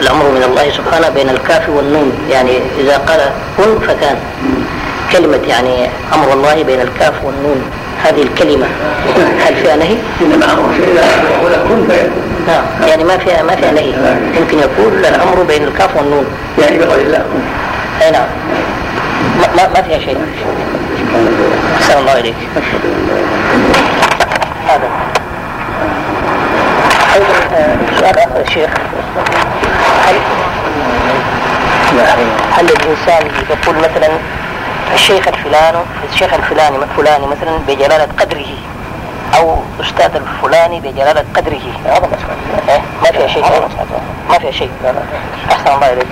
[0.00, 2.12] الأمر من الله سبحانه بين الكاف والنون.
[2.30, 3.20] يعني إذا قال
[3.56, 4.16] كن فكان.
[5.12, 7.70] كلمة يعني أمر الله بين الكاف والنون.
[8.08, 8.66] هذه الكلمة.
[9.46, 12.88] هل فيها نهي؟ إنما أمر شيء يقول كن فيكون نعم.
[12.88, 13.92] يعني ما فيها ما فيها نهي.
[14.38, 16.26] يمكن يقول الأمر بين الكاف والنون.
[16.58, 17.24] يعني بقول الله.
[18.02, 18.26] أي نعم.
[19.56, 20.18] ما, ما فيها شيء.
[21.76, 22.34] أحسن الله إليك.
[24.68, 24.88] هذا.
[27.14, 28.70] أيضا سؤال آخر الشيخ
[30.06, 30.16] هل
[32.52, 34.08] هل الإنسان يقول مثلا
[34.94, 35.78] الشيخ الفلاني
[36.12, 38.46] الشيخ الفلاني فلاني مثلا بجلالة قدره
[39.36, 41.60] أو أستاذ الفلاني بجلالة قدره.
[41.84, 42.08] هذا
[42.68, 43.44] إيه ما فيها شيء.
[44.30, 44.70] ما فيها شيء.
[45.50, 46.06] أحسن الله إليك.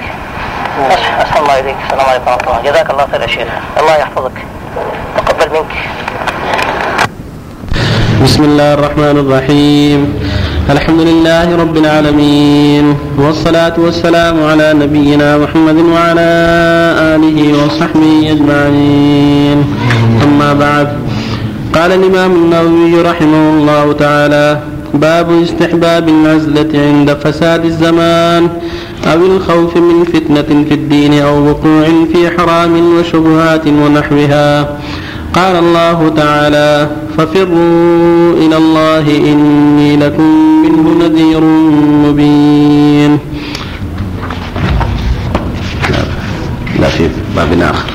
[1.23, 1.77] أحسن الله إليك.
[1.87, 2.71] السلام عليكم ورحمة الله.
[2.71, 3.49] جزاك الله خير يا شيخ.
[3.81, 4.37] الله يحفظك.
[5.17, 5.73] تقبل منك.
[8.25, 10.01] بسم الله الرحمن الرحيم.
[10.71, 16.29] الحمد لله رب العالمين والصلاة والسلام على نبينا محمد وعلى
[17.15, 19.59] آله وصحبه أجمعين
[20.25, 20.89] أما بعد
[21.75, 24.61] قال الإمام النووي رحمه الله تعالى
[24.95, 28.49] باب استحباب العزلة عند فساد الزمان
[29.13, 34.79] أو الخوف من فتنة في الدين أو وقوع في حرام وشبهات ونحوها
[35.35, 40.29] قال الله تعالى ففروا إلى الله إني لكم
[40.63, 41.41] منه نذير
[42.05, 43.19] مبين.
[46.81, 47.91] لا في باب آخر.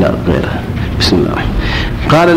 [0.00, 0.54] لا غيره
[1.00, 1.42] بسم الله.
[2.12, 2.28] قال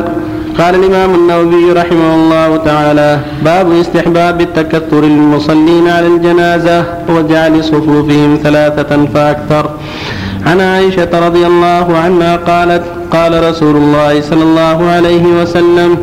[0.60, 9.06] قال الإمام النووي رحمه الله تعالى باب استحباب التكثر للمصلين على الجنازة وجعل صفوفهم ثلاثة
[9.14, 9.66] فأكثر.
[10.50, 15.98] عن عائشة رضي الله عنها قالت قال رسول الله صلى الله عليه وسلم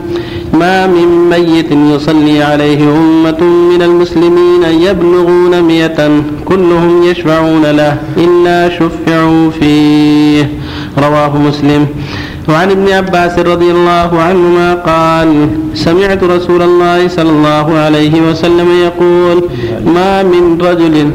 [0.53, 9.51] ما من ميت يصلي عليه أمة من المسلمين يبلغون مئة كلهم يشفعون له إلا شفعوا
[9.51, 10.51] فيه.
[10.99, 11.87] رواه مسلم.
[12.49, 19.43] وعن ابن عباس رضي الله عنهما قال سمعت رسول الله صلى الله عليه وسلم يقول
[19.95, 21.11] ما من رجل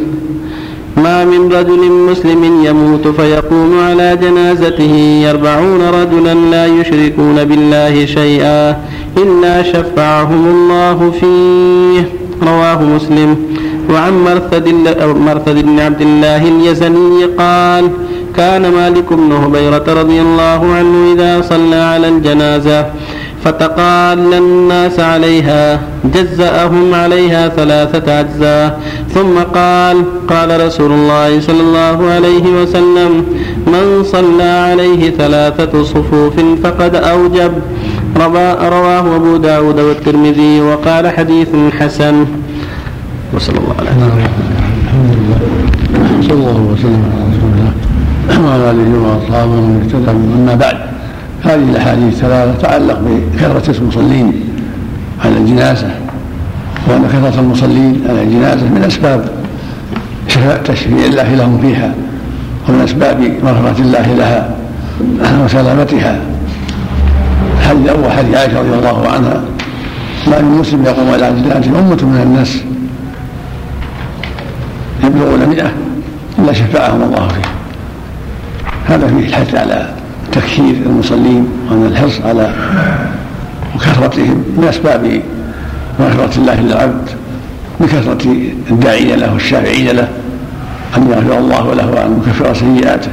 [0.98, 8.78] ما من رجل مسلم يموت فيقوم على جنازته أربعون رجلا لا يشركون بالله شيئا
[9.18, 12.10] إلا شفعهم الله فيه.
[12.48, 13.38] رواه مسلم.
[13.90, 14.24] وعن
[15.26, 17.90] مرثد بن عبد الله اليزني قال
[18.38, 22.86] كان مالك بن هبيرة رضي الله عنه إذا صلى على الجنازة
[23.44, 28.80] فتقال الناس عليها جزأهم عليها ثلاثة أجزاء.
[29.14, 33.26] ثم قال قال رسول الله صلى الله عليه وسلم
[33.68, 37.52] من صلى عليه ثلاثة صفوف فقد أوجب.
[38.62, 42.26] رواه أبو داود والترمذي وقال حديث حسن.
[43.34, 44.30] وصلى الله عليه وسلم
[46.22, 47.72] صلى الله وسلم على رسول الله.
[48.46, 50.91] وعلى آله وأصحابه ومن اهتدى أما بعد.
[51.44, 54.34] هذه الأحاديث الثلاثه تتعلق بكثرة المصلين
[55.26, 55.90] على الجنازة
[56.88, 59.30] وأن كثرة المصلين على الجنازة من أسباب
[60.66, 61.94] تشفيع الله لهم فيها
[62.70, 64.56] ومن أسباب مغفرة الله لها
[65.46, 66.22] وسلامتها.
[67.60, 69.42] الحديث الأول حديث عائشة رضي الله عنها
[70.28, 72.58] ما من مسلم يقوم على جنازة أمة من الناس
[75.04, 75.72] يبلغون مئة
[76.40, 77.50] إلا شفعهم الله فيه
[78.96, 80.01] هذا فيه الحث على
[80.32, 82.54] تكثير المصلين وأن الحرص على
[83.76, 85.22] وكثرتهم من أسباب
[86.00, 87.10] مغفرة الله للعبد
[87.80, 88.36] بكثرة
[88.72, 90.08] الداعين له والشافعين له
[90.98, 93.12] أن يغفر الله له وأن يكفر سيئاته.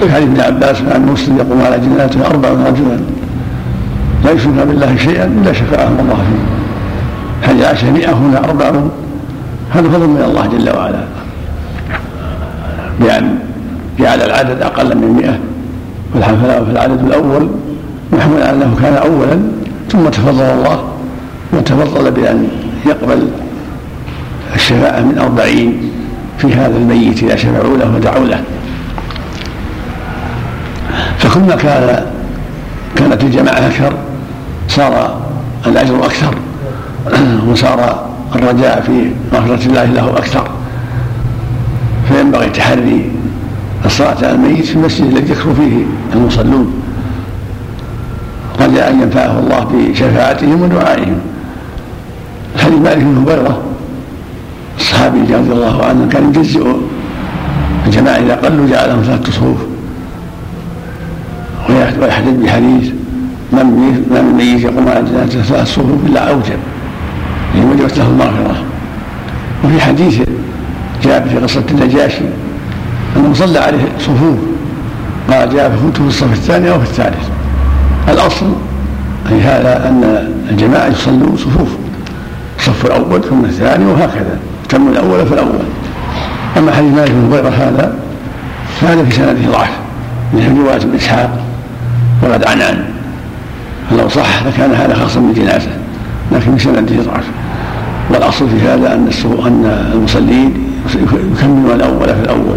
[0.00, 2.98] حديث ابن عباس عن مسلم يقوم على جنازته أربع رجلا
[4.24, 7.48] لا يشرك بالله شيئا إلا شفعهم الله فيه.
[7.48, 8.72] حديث عائشة مئة هنا أربع؟
[9.70, 11.04] هذا فضل من الله جل وعلا.
[13.00, 13.38] بأن
[13.98, 15.53] جعل العدد أقل من مئة.
[16.22, 17.48] في العدد الأول
[18.12, 19.40] محمول على أنه كان أولا
[19.88, 20.84] ثم تفضل الله
[21.52, 22.48] وتفضل بأن
[22.86, 23.28] يقبل
[24.54, 25.90] الشفاعة من أربعين
[26.38, 28.40] في هذا الميت إذا شفعوا له ودعوا له.
[31.18, 32.06] فكلما كان
[32.96, 33.92] كانت الجماعة أكثر
[34.68, 35.20] صار
[35.66, 36.34] الأجر أكثر
[37.48, 40.48] وصار الرجاء في مغفرة الله له أكثر.
[42.08, 43.10] فينبغي تحري
[43.86, 46.72] الصلاة على الميت في المسجد الذي يكثر فيه المصلون.
[48.60, 51.18] رجاء أن ينفعه الله بشفاعتهم ودعائهم.
[52.58, 53.62] حديث مالك بن هبيرة
[54.78, 56.66] الصحابي رضي الله عنه كان يجزئ
[57.86, 59.58] الجماعة إذا قلوا جعلهم ثلاثة صفوف.
[61.68, 61.98] ويحدث
[62.42, 62.92] بحديث
[63.52, 66.58] ما من ميت يقوم على جنازة ثلاث صفوف إلا أوجب.
[67.54, 68.56] يعني وجبت له المغفرة.
[69.64, 70.22] وفي حديث
[71.04, 72.24] جاء في قصة النجاشي
[73.16, 74.38] أنه صلى عليه صفوف.
[75.30, 77.28] قال جاء فكنت في الصف الثاني أو في الثالث.
[78.08, 78.46] الأصل
[79.32, 81.68] أي هذا أن الجماعة يصلون صفوف.
[82.58, 84.38] الصف الأول ثم الثاني وهكذا.
[84.68, 85.64] تم الأول فالأول
[86.58, 87.94] أما حديث مالك بن هريرة هذا
[88.80, 89.70] فهذا في سنده ضعف.
[90.32, 91.30] من رواية ابن إسحاق
[92.22, 92.84] وقد عنعن
[93.90, 95.70] فلو صح لكان هذا خاصا بالجنازة
[96.32, 97.24] لكن في سنده ضعف.
[98.10, 99.10] والأصل في هذا أن
[99.46, 100.54] أن المصلين
[101.32, 102.56] يكملون الأول في الأول.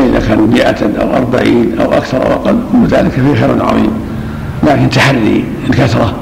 [0.00, 3.90] وإذا كانوا مئة أو أربعين أو أكثر أو أقل كل ذلك فيه خير عظيم.
[4.62, 6.12] لكن تحري الكثرة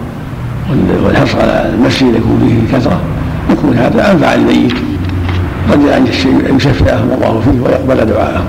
[1.05, 3.01] والحرص على المسجد يكون فيه كثرة
[3.51, 4.73] يكون هذا أنفع للميت.
[5.73, 5.97] رجاء
[6.51, 8.45] أن يشفعهم الله فيه ويقبل دعاءهم.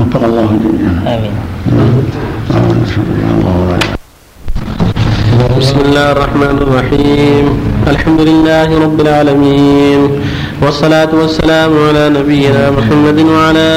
[0.00, 1.14] وفق الله الجميع.
[1.14, 1.34] آمين.
[5.58, 7.44] بسم الله الرحمن الرحيم.
[7.86, 10.00] الحمد لله رب العالمين.
[10.62, 13.68] والصلاة والسلام على نبينا محمد وعلى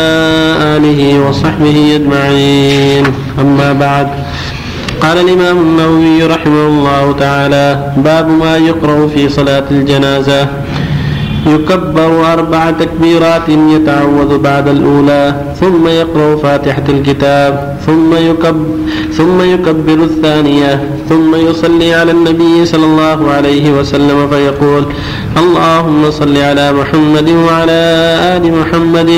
[0.76, 3.04] آله وصحبه أجمعين.
[3.40, 4.08] أما بعد
[5.02, 10.48] قال الإمام النووي رحمه الله تعالى باب ما يقرأ في صلاة الجنازة.
[11.48, 18.58] يكبر أربع تكبيرات يتعوذ بعد الأولى ثم يقرأ فاتحة الكتاب ثم يكب
[19.18, 24.84] ثم يكبر الثانية ثم يصلي على النبي صلى الله عليه وسلم فيقول
[25.38, 27.82] اللهم صل على محمد وعلى
[28.38, 29.12] آل محمد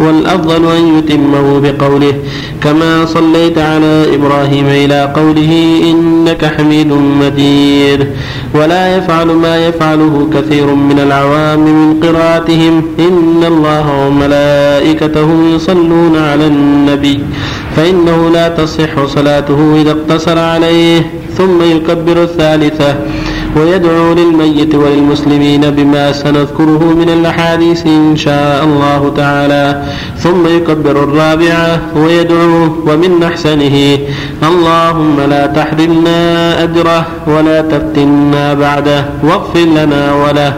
[0.00, 2.14] والأفضل أن يتمه بقوله
[2.62, 8.06] كما صليت على إبراهيم إلى قوله إنك حميد مجيد.
[8.54, 12.82] ولا يفعل ما يفعله كثير من العوام من قراءتهم.
[12.98, 17.20] إن الله وملائكته يصلون على النبي.
[17.76, 21.10] فإنه لا تصح صلاته إذا اقتصر عليه.
[21.38, 22.94] ثم يكبر الثالثة.
[23.56, 29.82] ويدعو للميت وللمسلمين بما سنذكره من الأحاديث إن شاء الله تعالى
[30.18, 33.98] ثم يكبر الرابعة ويدعو ومن أحسنه
[34.42, 40.52] اللهم لا تحرمنا أجره ولا تفتنا بعده واغفر لنا وله.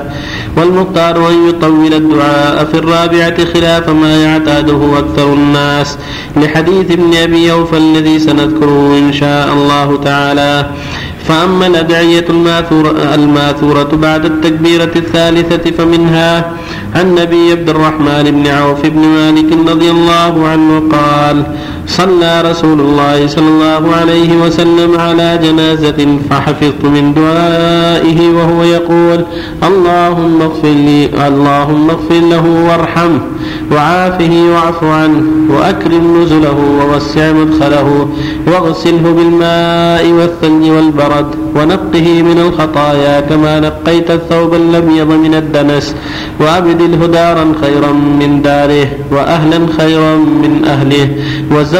[0.56, 5.98] والمختار أن يطول الدعاء في الرابعة خلاف ما يعتاده أكثر الناس
[6.36, 10.66] لحديث ابن أبي أوفى الذي سنذكره إن شاء الله تعالى.
[11.28, 16.52] فأما الأدعية الماثورة, الماثورة بعد التكبيرة الثالثة فمنها
[16.94, 21.44] عن نبي عبد الرحمن بن عوف بن مالك رضي الله عنه قال
[21.98, 29.24] صلى رسول الله صلى الله عليه وسلم على جنازة فحفظت من دعائه وهو يقول
[29.68, 33.20] اللهم اغفر لي اللهم اغفر له وارحمه
[33.72, 38.08] وعافه واعف عنه وأكرم نزله ووسع مدخله
[38.46, 41.26] واغسله بالماء والثلج والبرد
[41.56, 45.94] ونقه من الخطايا كما نقيت الثوب الأبيض من الدنس
[46.40, 51.08] وأبدله دارا خيرا من داره وأهلا خيرا من أهله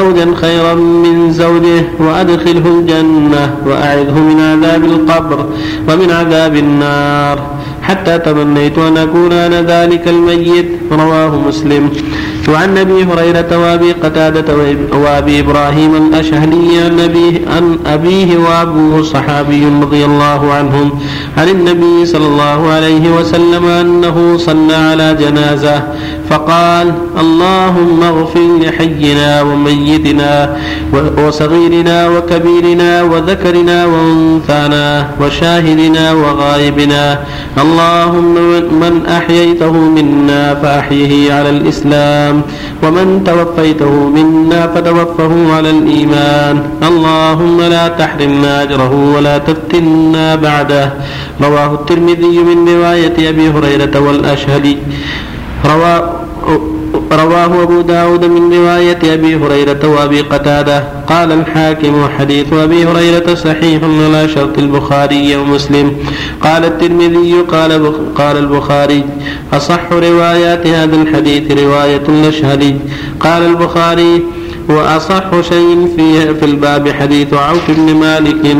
[0.02, 5.46] زوجا خيرا من زوجه وأدخله الجنة وأعذه من عذاب القبر
[5.88, 7.38] ومن عذاب النار
[7.82, 10.68] حتى تمنيت أن أكون أنا ذلك الميت.
[10.92, 11.90] رواه مسلم.
[12.48, 14.48] وعن أبي هريرة وأبي قتادة
[14.92, 20.90] وأبي إبراهيم الأشهلي عن ابيه عن أبيه وأبوه صحابي رضي الله عنهم.
[21.38, 25.82] عن النبي صلى الله عليه وسلم أنه صلى على جنازة
[26.30, 30.56] فقال اللهم اغفر لحينا وميتنا
[31.18, 37.18] وصغيرنا وكبيرنا وذكرنا وأنثانا وشاهدنا وغائبنا.
[37.72, 38.34] اللهم
[38.82, 42.42] من أحييته منا فأحيه على الإسلام
[42.82, 46.56] ومن توفيته منا فتوفه على الإيمان.
[46.82, 50.92] اللهم لا تحرمنا أجره ولا تفتنا بعده.
[51.40, 54.76] رواه الترمذي من رواية أبي هريرة والاشهلي
[55.64, 56.10] رواه
[57.12, 60.84] رواه أبو داود من رواية أبي هريرة وأبي قتادة.
[61.06, 65.96] قال الحاكم حديث أبي هريرة صحيح على شرط البخاري ومسلم.
[66.40, 69.04] قال الترمذي قال قال البخاري
[69.52, 72.76] أصح روايات هذا الحديث رواية الأشهري.
[73.20, 74.22] قال البخاري
[74.68, 78.56] وأصح شيء في في الباب حديث عوف بن مالك.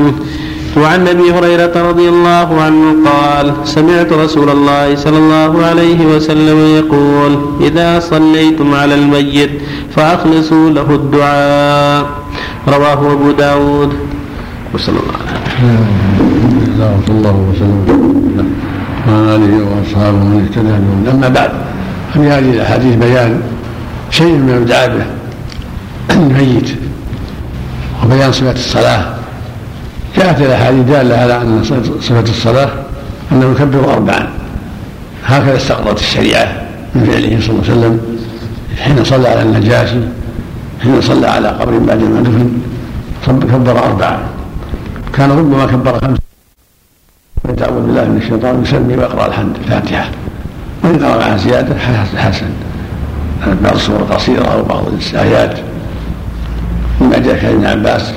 [0.77, 7.33] وعن أبي هريرة رضي الله عنه قال سمعت رسول الله صلى الله عليه وسلم يقول
[7.61, 9.51] إذا صليتم على الميت
[9.97, 12.07] فأخلصوا له الدعاء.
[12.69, 13.93] رواه أبو داود.
[14.75, 17.81] وصلى الله عليه الله وسلم
[19.09, 21.05] وعلى آله وأصحابه من اهتدى بهم.
[21.15, 21.51] أما بعد
[22.15, 23.43] ففي هذه الأحاديث بيان
[24.11, 25.07] شيء من الدعاء به
[26.17, 26.69] الميت
[28.05, 29.22] وبيان صفه الصلاة.
[30.17, 31.65] جاءت الاحاديث دالة على أن
[32.01, 32.69] صفه الصلاة
[33.33, 34.29] أنه يكبر اربعا.
[35.25, 36.63] هكذا استقرت الشريعة
[36.95, 38.01] من فعله صلى الله عليه وسلم.
[38.79, 40.01] حين صلى على النجاشي
[40.83, 44.19] حين صلى على قبر بعد ما دفن كبر اربعا.
[45.15, 46.23] كان ربما كبر خمسة.
[47.45, 50.11] ويتعوذ بالله من الشيطان يسمي ويقرأ الحمد الفاتحة.
[50.85, 51.75] وإن قرأ معها زيادة
[52.17, 52.51] حسن.
[53.65, 55.59] بعض السور القصيره أو بعض الآيات.
[57.01, 58.13] مما جاء في ابن عباس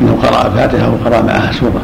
[0.00, 1.82] انه قرا الفاتحه وقرا معها سوره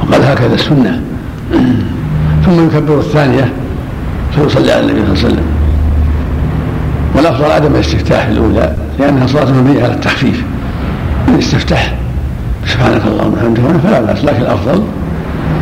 [0.00, 1.00] وقال هكذا السنة.
[2.46, 3.52] ثم يكبر الثانية
[4.34, 5.46] فيصلي على النبي صلى الله عليه وسلم.
[7.14, 10.44] والأفضل عدم الاستفتاح الأولى لأنها صلاة مبنية على التخفيف.
[11.28, 11.94] الاستفتاح
[12.66, 14.82] سبحانك اللهم وبحمدك فلا بأس لكن الأفضل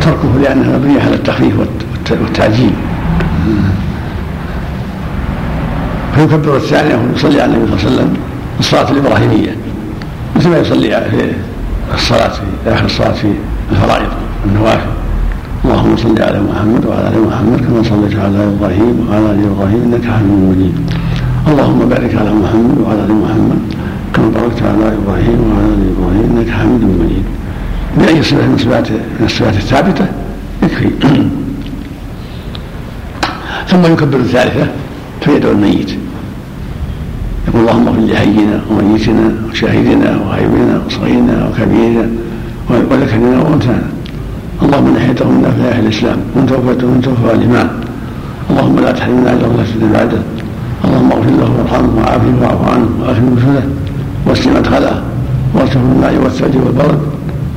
[0.01, 1.53] تركه لأنها مبنية على التخفيف
[2.11, 2.71] والتعجيل.
[6.15, 8.17] فيكبر الثانية ويصلي على النبي صلى الله عليه وسلم.
[8.59, 9.55] الصلاة الإبراهيمية
[10.35, 13.33] مثل ما يصلي في الصلاة في آخر الصلاة في
[13.71, 14.09] الفرائض
[14.45, 14.89] والنوافل
[15.65, 20.05] اللهم صل على محمد وعلى آل محمد كما صليت على إبراهيم وعلى آل إبراهيم إنك
[20.05, 20.75] حميد مجيد.
[21.47, 23.59] اللهم بارك على محمد وعلى آل محمد
[24.13, 27.23] كما باركت على إبراهيم وعلى آل إبراهيم إنك حميد مجيد.
[27.97, 30.05] بأي صفة من الصفات من الصفات الثابتة؟
[30.63, 30.89] يكفي
[33.69, 34.67] ثم يكبر الثالثة
[35.21, 35.91] فيدعو الميت.
[37.49, 42.07] يقول اللهم اغفر لحينا وميتنا وشاهدنا وغيبنا وصغيرنا وكبيرنا
[42.69, 43.89] وذكرنا وأنثانا.
[44.63, 47.69] اللهم من احيته منا في أهل الإسلام ومن توفيته من توفى الايمان
[48.49, 50.21] اللهم لا تحرمنا اجر الله بعده
[50.85, 53.63] اللهم اغفر له وارحمه وعافه واعف عنه واكرم نزله
[54.27, 55.03] واسلم مدخله
[55.55, 56.99] وارزقه الماء والثلج والبرد.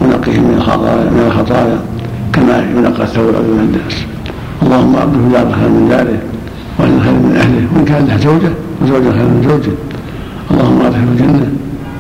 [0.00, 1.78] ونقه من الخطايا من الخطايا
[2.32, 3.96] كما ينقى الثوب من الدنس
[4.62, 6.18] اللهم ابده دار خير من داره
[6.78, 8.52] واهل خير من أهله وإن كان له زوجة
[8.82, 9.72] وزوجه خير من زوجه
[10.50, 11.52] اللهم أدخله الجنة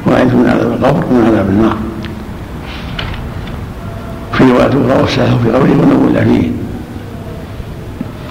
[0.06, 1.76] واعذه من عذاب القبر ومن عذاب النار.
[4.32, 6.50] في رواية أخرى وسعه في قبره ونول فيه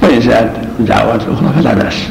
[0.04, 2.10] وإن زاد الدعوات الأخرى فلا بأس.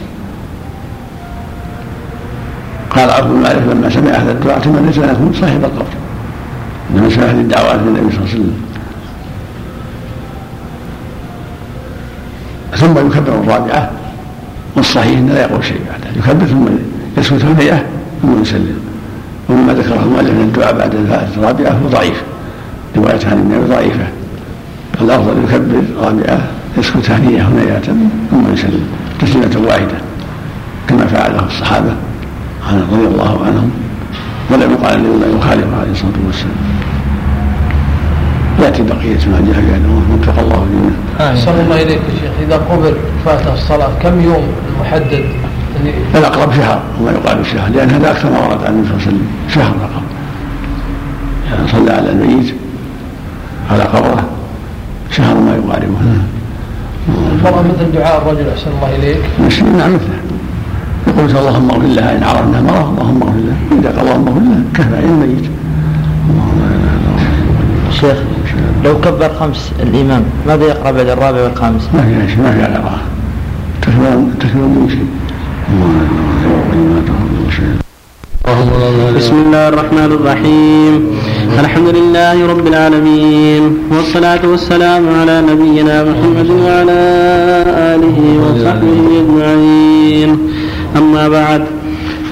[2.91, 5.95] قال عبد مالك لما سمع هذا الدعاء تمنيت أن أكون صاحب القبر.
[6.95, 8.63] لما سمع هذه الدعوات من النبي صلى الله عليه وسلم.
[12.77, 13.91] ثم يكبر الرابعة.
[14.77, 16.67] والصحيح أنه لا يقول شيء بعده يكبر ثم
[17.19, 17.85] يسكت هنيئة
[18.23, 18.79] ثم يسلم.
[19.49, 22.23] ومما ذكره المؤلف من الدعاء بعد الفاتحة الرابعة هو ضعيف
[22.97, 24.07] رواية عن النبي ضعيفة.
[25.01, 26.41] الأفضل يكبر رابعة
[26.79, 27.81] يسكت هنيئة هنيئة
[28.31, 28.87] ثم يسلم.
[29.21, 29.99] تسليمة واحدة.
[30.89, 31.95] كما فعله الصحابة
[32.93, 33.71] رضي الله عنهم.
[34.51, 36.57] ولم يقال انه يخالف عليه الصلاة والسلام.
[38.61, 41.31] ياتي بقية ما جاء في انه وفق الله جميعا.
[41.33, 42.33] احسن الله إليك يا شيخ.
[42.47, 42.95] إذا قبل
[43.25, 44.43] فاتها الصلاة كم يوم
[44.75, 45.25] المحدد؟
[46.15, 49.09] الأقرب شهر وما يقال شهر لأن هذا أكثر ما ورد عن النبي صلى الله عليه
[49.09, 49.27] وسلم.
[49.49, 50.03] شهر فقط.
[51.51, 52.55] يعني صلى على الميت
[53.71, 54.25] على قبره
[55.11, 55.97] شهر ما يقاربه.
[57.33, 59.21] المرأة مثل دعاء الرجل أحسن الله إليك.
[59.79, 59.95] نعم.
[59.95, 63.81] مثله قلت اللهم اغفر لها إن عرفنا مرض اللهم اغفر لها.
[63.81, 65.51] إذا قال اللهم اغفر لها كفى عن الميت
[67.91, 68.19] شيخ
[68.85, 72.63] لو كبر خمس الإمام ماذا يقرأ بعد الرابع والخامس؟ ما في ما في
[74.57, 75.07] دون شيء؟
[79.17, 81.19] بسم الله الرحمن الرحيم.
[81.61, 87.01] الحمد لله رب العالمين والصلاة والسلام على نبينا محمد وعلى
[87.95, 90.39] آله وصحبه أجمعين.
[90.97, 91.63] أما بعد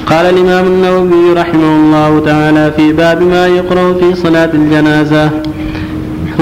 [0.06, 5.30] قال الإمام النووي رحمه الله تعالى في باب ما يقرأ في صلاة الجنازة.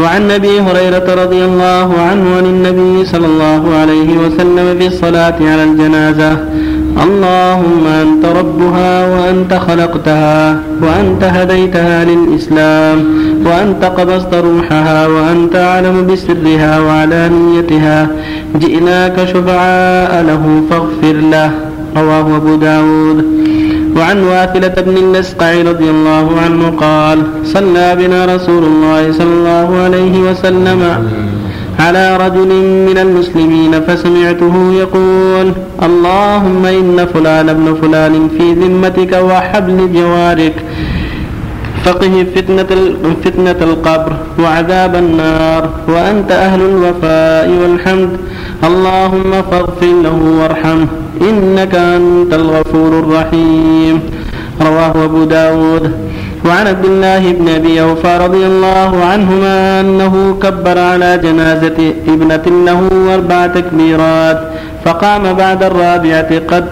[0.03, 5.65] وعن أبي هريرة رضي الله عنه عن النبي صلى الله عليه وسلم في الصلاة على
[5.65, 6.33] الجنازة.
[7.03, 13.05] اللهم أنت ربها وأنت خلقتها وأنت هديتها للإسلام
[13.45, 18.09] وأنت قبضت روحها وأنت أعلم بسرها وعلانيتها.
[18.61, 21.51] جئناك شفعاء له فاغفر له.
[21.97, 23.25] رواه أبو داود.
[23.97, 30.15] وعن واثلة بن الأسقع رضي الله عنه قال صلى بنا رسول الله صلى الله عليه
[30.31, 30.81] وسلم
[31.85, 32.51] على رجل
[32.89, 35.47] من المسلمين فسمعته يقول
[35.89, 40.55] اللهم إن فلان ابن فلان في ذمتك وحبل جوارك
[41.85, 42.71] فقه فتنة
[43.25, 48.11] فتنة القبر وعذاب النار وأنت أهل الوفاء والحمد.
[48.71, 50.89] اللهم فاغفر له وارحمه
[51.29, 54.01] إنك أنت الغفور الرحيم.
[54.69, 55.85] رواه أبو داود.
[56.47, 62.81] وعن عبد الله بن أبي أوفى رضي الله عنهما أنه كبر على جنازة ابنة له
[63.15, 64.39] أربع تكبيرات
[64.85, 66.65] فقام بعد الرابعة قد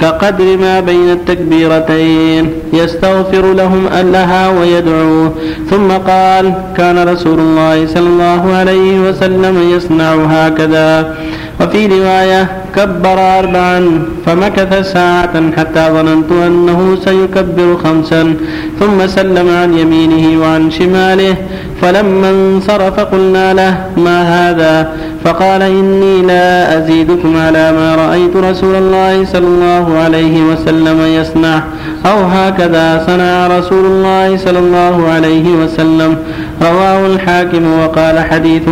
[0.00, 5.28] كقدر ما بين التكبيرتين يستغفر لهم لها ويدعو
[5.70, 11.14] ثم قال كان رسول الله صلى الله عليه وسلم يصنع هكذا.
[11.60, 18.34] وفي رواية كبر أربعا فمكث ساعة حتى ظننت أنه سيكبر خمسا
[18.80, 21.34] ثم سلم عن يمينه وعن شماله
[21.82, 24.92] فلما انصرف قلنا له ما هذا؟
[25.24, 31.62] فقال إني لا أزيدكم على ما رأيت رسول الله صلى الله عليه وسلم يصنع
[32.06, 36.16] أو هكذا صنع رسول الله صلى الله عليه وسلم.
[36.62, 38.62] رواه الحاكم وقال حديث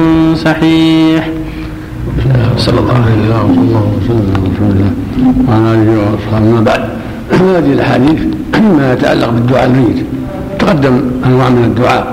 [0.44, 1.28] صحيح.
[2.66, 3.22] صلى الله عليه
[3.96, 4.94] وسلم.
[5.48, 6.82] وعلى آله وأصحابه ما بعد.
[7.30, 8.20] هذه الأحاديث
[8.78, 9.98] ما يتعلق بالدعاء الميت.
[10.58, 10.94] تقدم
[11.26, 12.04] أنواع من الدعاء.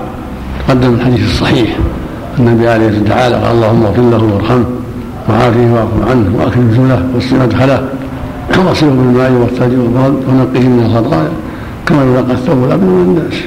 [0.67, 1.69] تقدم الحديث الصحيح.
[2.39, 4.65] النبي عليه الصلاة والسلام قال اللهم اغفر له وارحمه
[5.29, 7.79] وعافيه واعف عنه وأكرم نزله واسع مدخله
[8.57, 11.31] واصله بالماء والثلج والبرد ونقيه من الخطايا
[11.85, 13.37] كما يلقى الثوب الأبيض من الناس.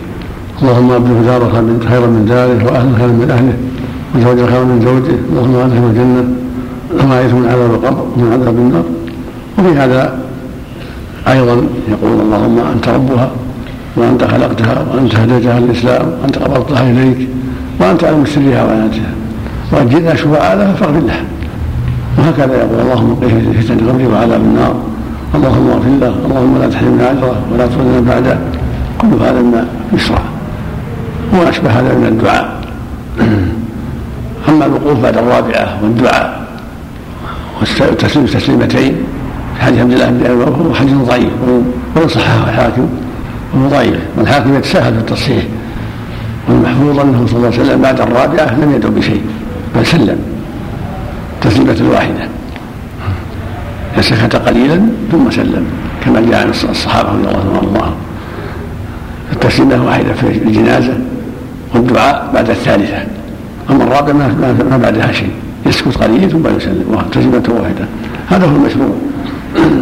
[0.63, 1.47] اللهم ابدله دارا
[1.91, 3.57] خيرا من داره واهلا خيرا من أهله
[4.15, 6.40] وزوجا خيرا من زوجه اللهم أدخله الجنة.
[6.99, 8.85] كما من عذاب القبر ومن عذاب النار.
[9.59, 10.19] وفي هذا
[11.29, 13.31] أيضا يقول اللهم أنت ربها
[13.97, 17.29] وأنت خلقتها وأنت هديتها للإسلام وأنت قبضتها إليك
[17.81, 19.11] وأنت علم سرها وعناتها
[19.73, 21.23] وان جئنا شفعاء لها فاغفر لها.
[22.19, 24.75] وهكذا يقول اللهم قه فتن القبر وعذاب النار.
[25.35, 26.15] اللهم اغفر له.
[26.27, 28.39] اللهم لا تحرمنا اجره ولا تردنا بعده.
[29.01, 30.23] كل هذا ما يشرع.
[31.33, 32.61] وما اشبه هذا من الدعاء.
[34.49, 36.40] أما الوقوف بعد الرابعة والدعاء.
[37.61, 38.95] والتسليم تسليمتين.
[39.57, 41.31] في حديث عبد الله بن أبي هو حديث ضعيف.
[41.97, 42.89] وان صححه الحاكم
[43.55, 43.99] وهو ضعيف.
[44.17, 45.45] والحاكم يتساهل في التصحيح.
[46.49, 49.23] والمحفوظ أنه صلى الله عليه وسلم بعد الرابعة لم يدعو بشيء
[49.77, 50.19] بل سلم
[51.41, 52.29] تسليمة واحدة.
[53.97, 54.81] فسكت قليلا
[55.13, 55.65] ثم سلم
[56.05, 57.95] كما جاء عن الصحابة رضي الله عنهم
[59.33, 60.99] التسليمة واحدة في الجنازة
[61.75, 63.05] والدعاء بعد الثالثة.
[63.71, 64.13] أما الرابعة
[64.71, 65.31] ما بعدها شيء.
[65.67, 67.03] يسكت قليلا ثم يسلم.
[67.13, 67.85] تسليمة واحدة.
[68.29, 68.95] هذا هو المشروع.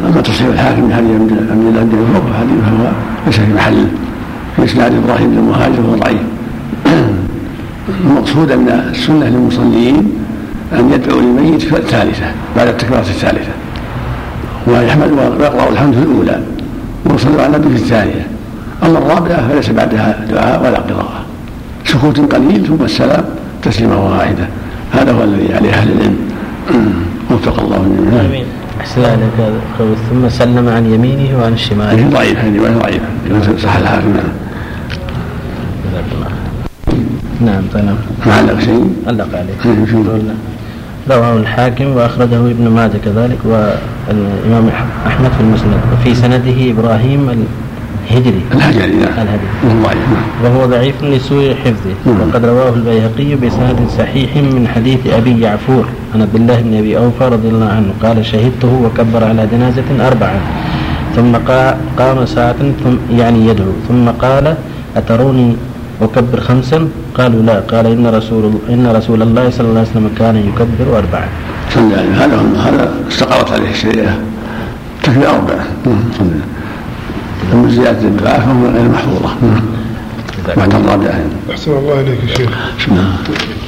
[0.07, 1.13] أما تصحيح الحاكم من هذه
[1.51, 2.91] عبد الله بن فوق فهو
[3.27, 3.87] ليس في محله
[4.57, 6.21] في إسناد إبراهيم بن المهاجر وهو ضعيف
[8.05, 10.13] المقصود أن السنة للمصلين
[10.73, 12.27] أن يدعو للميت في الثالثة
[12.57, 13.53] بعد التكبيرة الثالثة.
[14.67, 16.43] ويحمد ويقرأ الحمد في الأولى
[17.07, 18.27] ويصلي على النبي في الثانية.
[18.83, 21.21] أما الرابعة فليس بعدها دعاء ولا قراءة.
[21.85, 23.25] سكوت قليل ثم السلام
[23.63, 24.49] تسليمة واحدة.
[24.93, 26.17] هذا هو الذي عليه أهل العلم.
[27.31, 28.27] وفق الله جميعا.
[28.27, 28.47] آمين.
[28.81, 29.53] أحسن عليك
[30.11, 32.09] ثم سلم عن يمينه وعن شماله.
[32.09, 33.57] ضعيف هذه ضعيفة.
[33.59, 34.13] صح الحاكم
[37.41, 37.85] نعم طيب.
[38.27, 39.55] ما علق شيء؟ علق عليه
[41.11, 44.71] رواه الحاكم وأخرجه ابن ماجه كذلك والإمام
[45.07, 45.81] أحمد في المسند.
[45.93, 47.47] وفي سنده إبراهيم
[48.11, 49.49] الهجري الهجري نعم الهجري
[49.85, 50.45] نعم.
[50.45, 51.95] وهو ضعيف لسوء حفظه.
[52.07, 52.29] نعم.
[52.29, 55.85] وقد رواه البيهقي بسند صحيح من حديث أبي يعفور
[56.15, 57.91] عن عبد الله بن أبي أوفى رضي الله عنه.
[58.03, 60.41] قال شهدته وكبر على جنازة اربعا
[61.17, 61.37] ثم
[61.99, 63.73] قام ساعة ثم يعني يدعو.
[63.89, 64.55] ثم قال
[64.97, 65.57] أتروني
[66.03, 67.61] أكبر خمسا؟ قالوا لا.
[67.61, 71.29] قال إن رسول إن رسول الله صلى الله عليه وسلم كان يكبر أربعا
[71.77, 74.17] يعني هذا هذا استقرت عليه الشريعة
[75.03, 75.65] تكفي أربعة.
[77.53, 79.31] أما زيادة الدعاء فهو غير محفوظة
[80.57, 81.21] بعد الرابعة
[81.51, 82.51] أحسن الله إليك يا شيخ.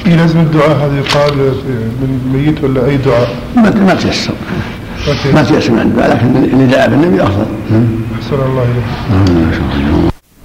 [0.07, 1.37] إيه لازم الدعاء هذا يقال
[2.01, 4.33] من الميت ولا أي دعاء؟ ما ما تيسر.
[5.33, 5.71] ما تيسر.
[5.71, 7.45] من الدعاء لكن اللي دعا بالنبي أفضل.
[8.15, 8.83] أحسن الله إليك.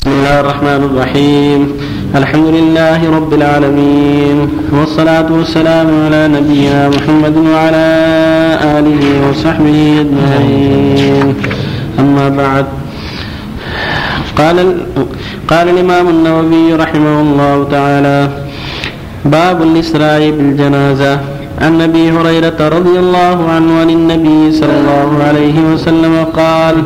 [0.01, 1.73] بسم الله الرحمن الرحيم.
[2.15, 7.87] الحمد لله رب العالمين والصلاة والسلام على نبينا محمد وعلى
[8.79, 11.35] آله وصحبه أجمعين.
[11.99, 12.67] أما بعد
[14.39, 14.57] قال
[15.49, 18.19] قال الإمام النووي رحمه الله تعالى
[19.25, 21.21] باب الإسراء بالجنازة.
[21.57, 26.77] عن أبي هريرة رضي الله عنه عن النبي صلى الله عليه وسلم قال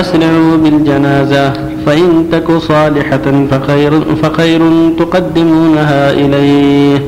[0.00, 1.52] أسرعوا بالجنازة
[1.86, 4.60] فإن تك صالحة فخير فخير
[4.98, 6.98] تقدمونها إليه.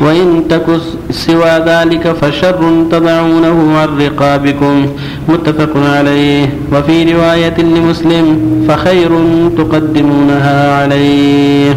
[0.00, 0.66] وإن تك
[1.10, 4.86] سوى ذلك فشر تضعونه عن رقابكم.
[5.28, 6.48] متفق عليه.
[6.72, 8.38] وفي رواية لمسلم
[8.68, 9.10] فخير
[9.58, 11.74] تقدمونها عليه.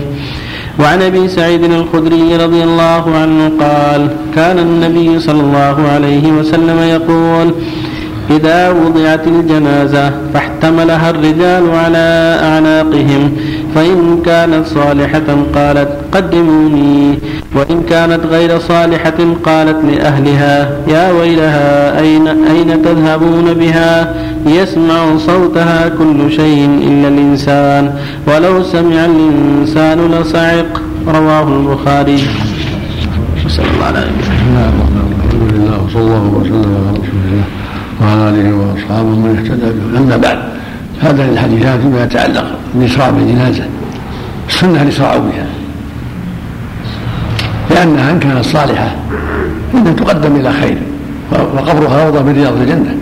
[0.80, 7.54] وعن أبي سعيد الخدري رضي الله عنه قال كان النبي صلى الله عليه وسلم يقول
[8.32, 13.38] إذا وضعت الجنازة فاحتملها الرجال على أعناقهم.
[13.78, 17.20] فإن كانت صالحة قالت قدموني
[17.56, 24.14] وإن كانت غير صالحة قالت لأهلها يا ويلها أين, أين تذهبون بها؟
[24.46, 27.94] يسمع صوتها كل شيء إلا الإنسان
[28.28, 30.82] ولو سمع الإنسان لصعق.
[31.08, 32.18] رواه البخاري.
[33.48, 37.46] صلى الله عليه وسلم الحمد لله وصلى الله وسلم على رسول الله
[38.02, 39.98] وعلى آله وأصحابه من اهتدى به.
[40.00, 40.40] أما بعد
[41.02, 42.46] هذان الحديثان فيما يتعلق
[42.76, 43.64] بالاسراء بالجنازة.
[44.50, 45.46] السنة الاسراء بها.
[47.70, 48.96] لأنها إن كانت صالحة
[49.74, 50.78] فإنها تقدم إلى خير
[51.32, 52.96] وقبرها روضه من رياض الجنة.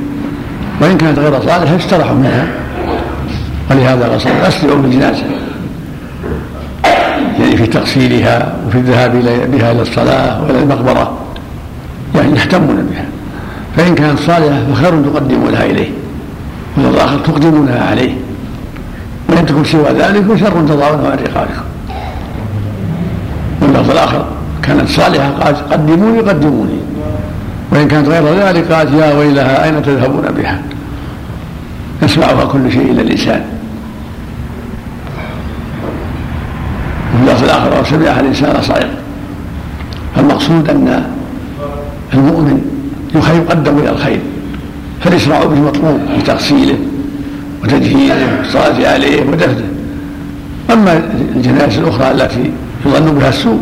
[0.82, 2.48] وإن كانت غير صالحة استراحوا منها.
[3.72, 5.24] ولهذا قال أسرعوا بالجنازة.
[7.40, 9.12] يعني في تغسيلها وفي الذهاب
[9.52, 11.18] بها إلى الصلاة وإلى المقبرة.
[12.16, 13.06] يعني يهتمون بها.
[13.78, 15.90] فإن كانت صالحة فخير تقدمونها إليه.
[16.78, 18.14] والأمر الآخر تقدمونها عليه.
[19.30, 21.66] وإن تكن سوى ذلك فشر تضعونه عن رقابكم
[23.62, 24.26] واللفظ الآخر
[24.64, 26.80] كانت صالحة قالت قدموني قدموني.
[27.72, 30.62] وإن كانت غير ذلك قالت يا ويلها أين تذهبون بها؟
[32.02, 33.44] يسمعها كل شيء إلا اللسان.
[37.14, 38.90] وفي اللفظ الآخر لو سمعها الإنسان صعق
[40.16, 41.04] فالمقصود أن
[42.14, 42.62] المؤمن
[43.16, 44.20] يقدم إلى الخير.
[45.06, 46.76] فالاسراع به مطلوب بتغسيله
[47.64, 49.66] وتجهيزه والصلاه عليه ودفنه
[50.74, 51.02] أما
[51.36, 52.52] الجنائز الأخرى التي
[52.86, 53.60] يظن بها السوء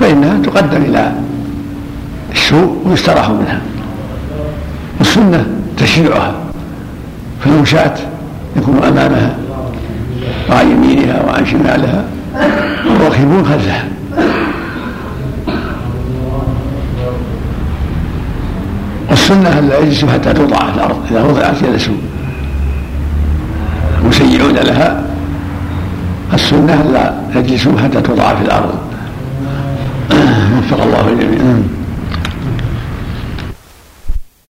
[0.00, 1.12] فإنها تقدم إلى
[2.32, 3.60] السوء ويستراح منها.
[4.98, 5.46] والسنة
[5.78, 6.34] تشييعها
[7.44, 7.94] فالمشاة
[8.56, 9.36] يكون أمامها
[10.50, 12.04] وعن يمينها وعن شمالها
[12.86, 13.84] والراكبون خلفها.
[19.30, 21.94] والسنة أن لا يجلسوا حتى توضع في الأرض إذا وضعت جلسوا
[24.04, 25.02] مسيعون لها
[26.34, 28.74] السنة أن لا يجلسوا حتى توضع في الأرض.
[30.58, 31.40] وفق الله الجميع.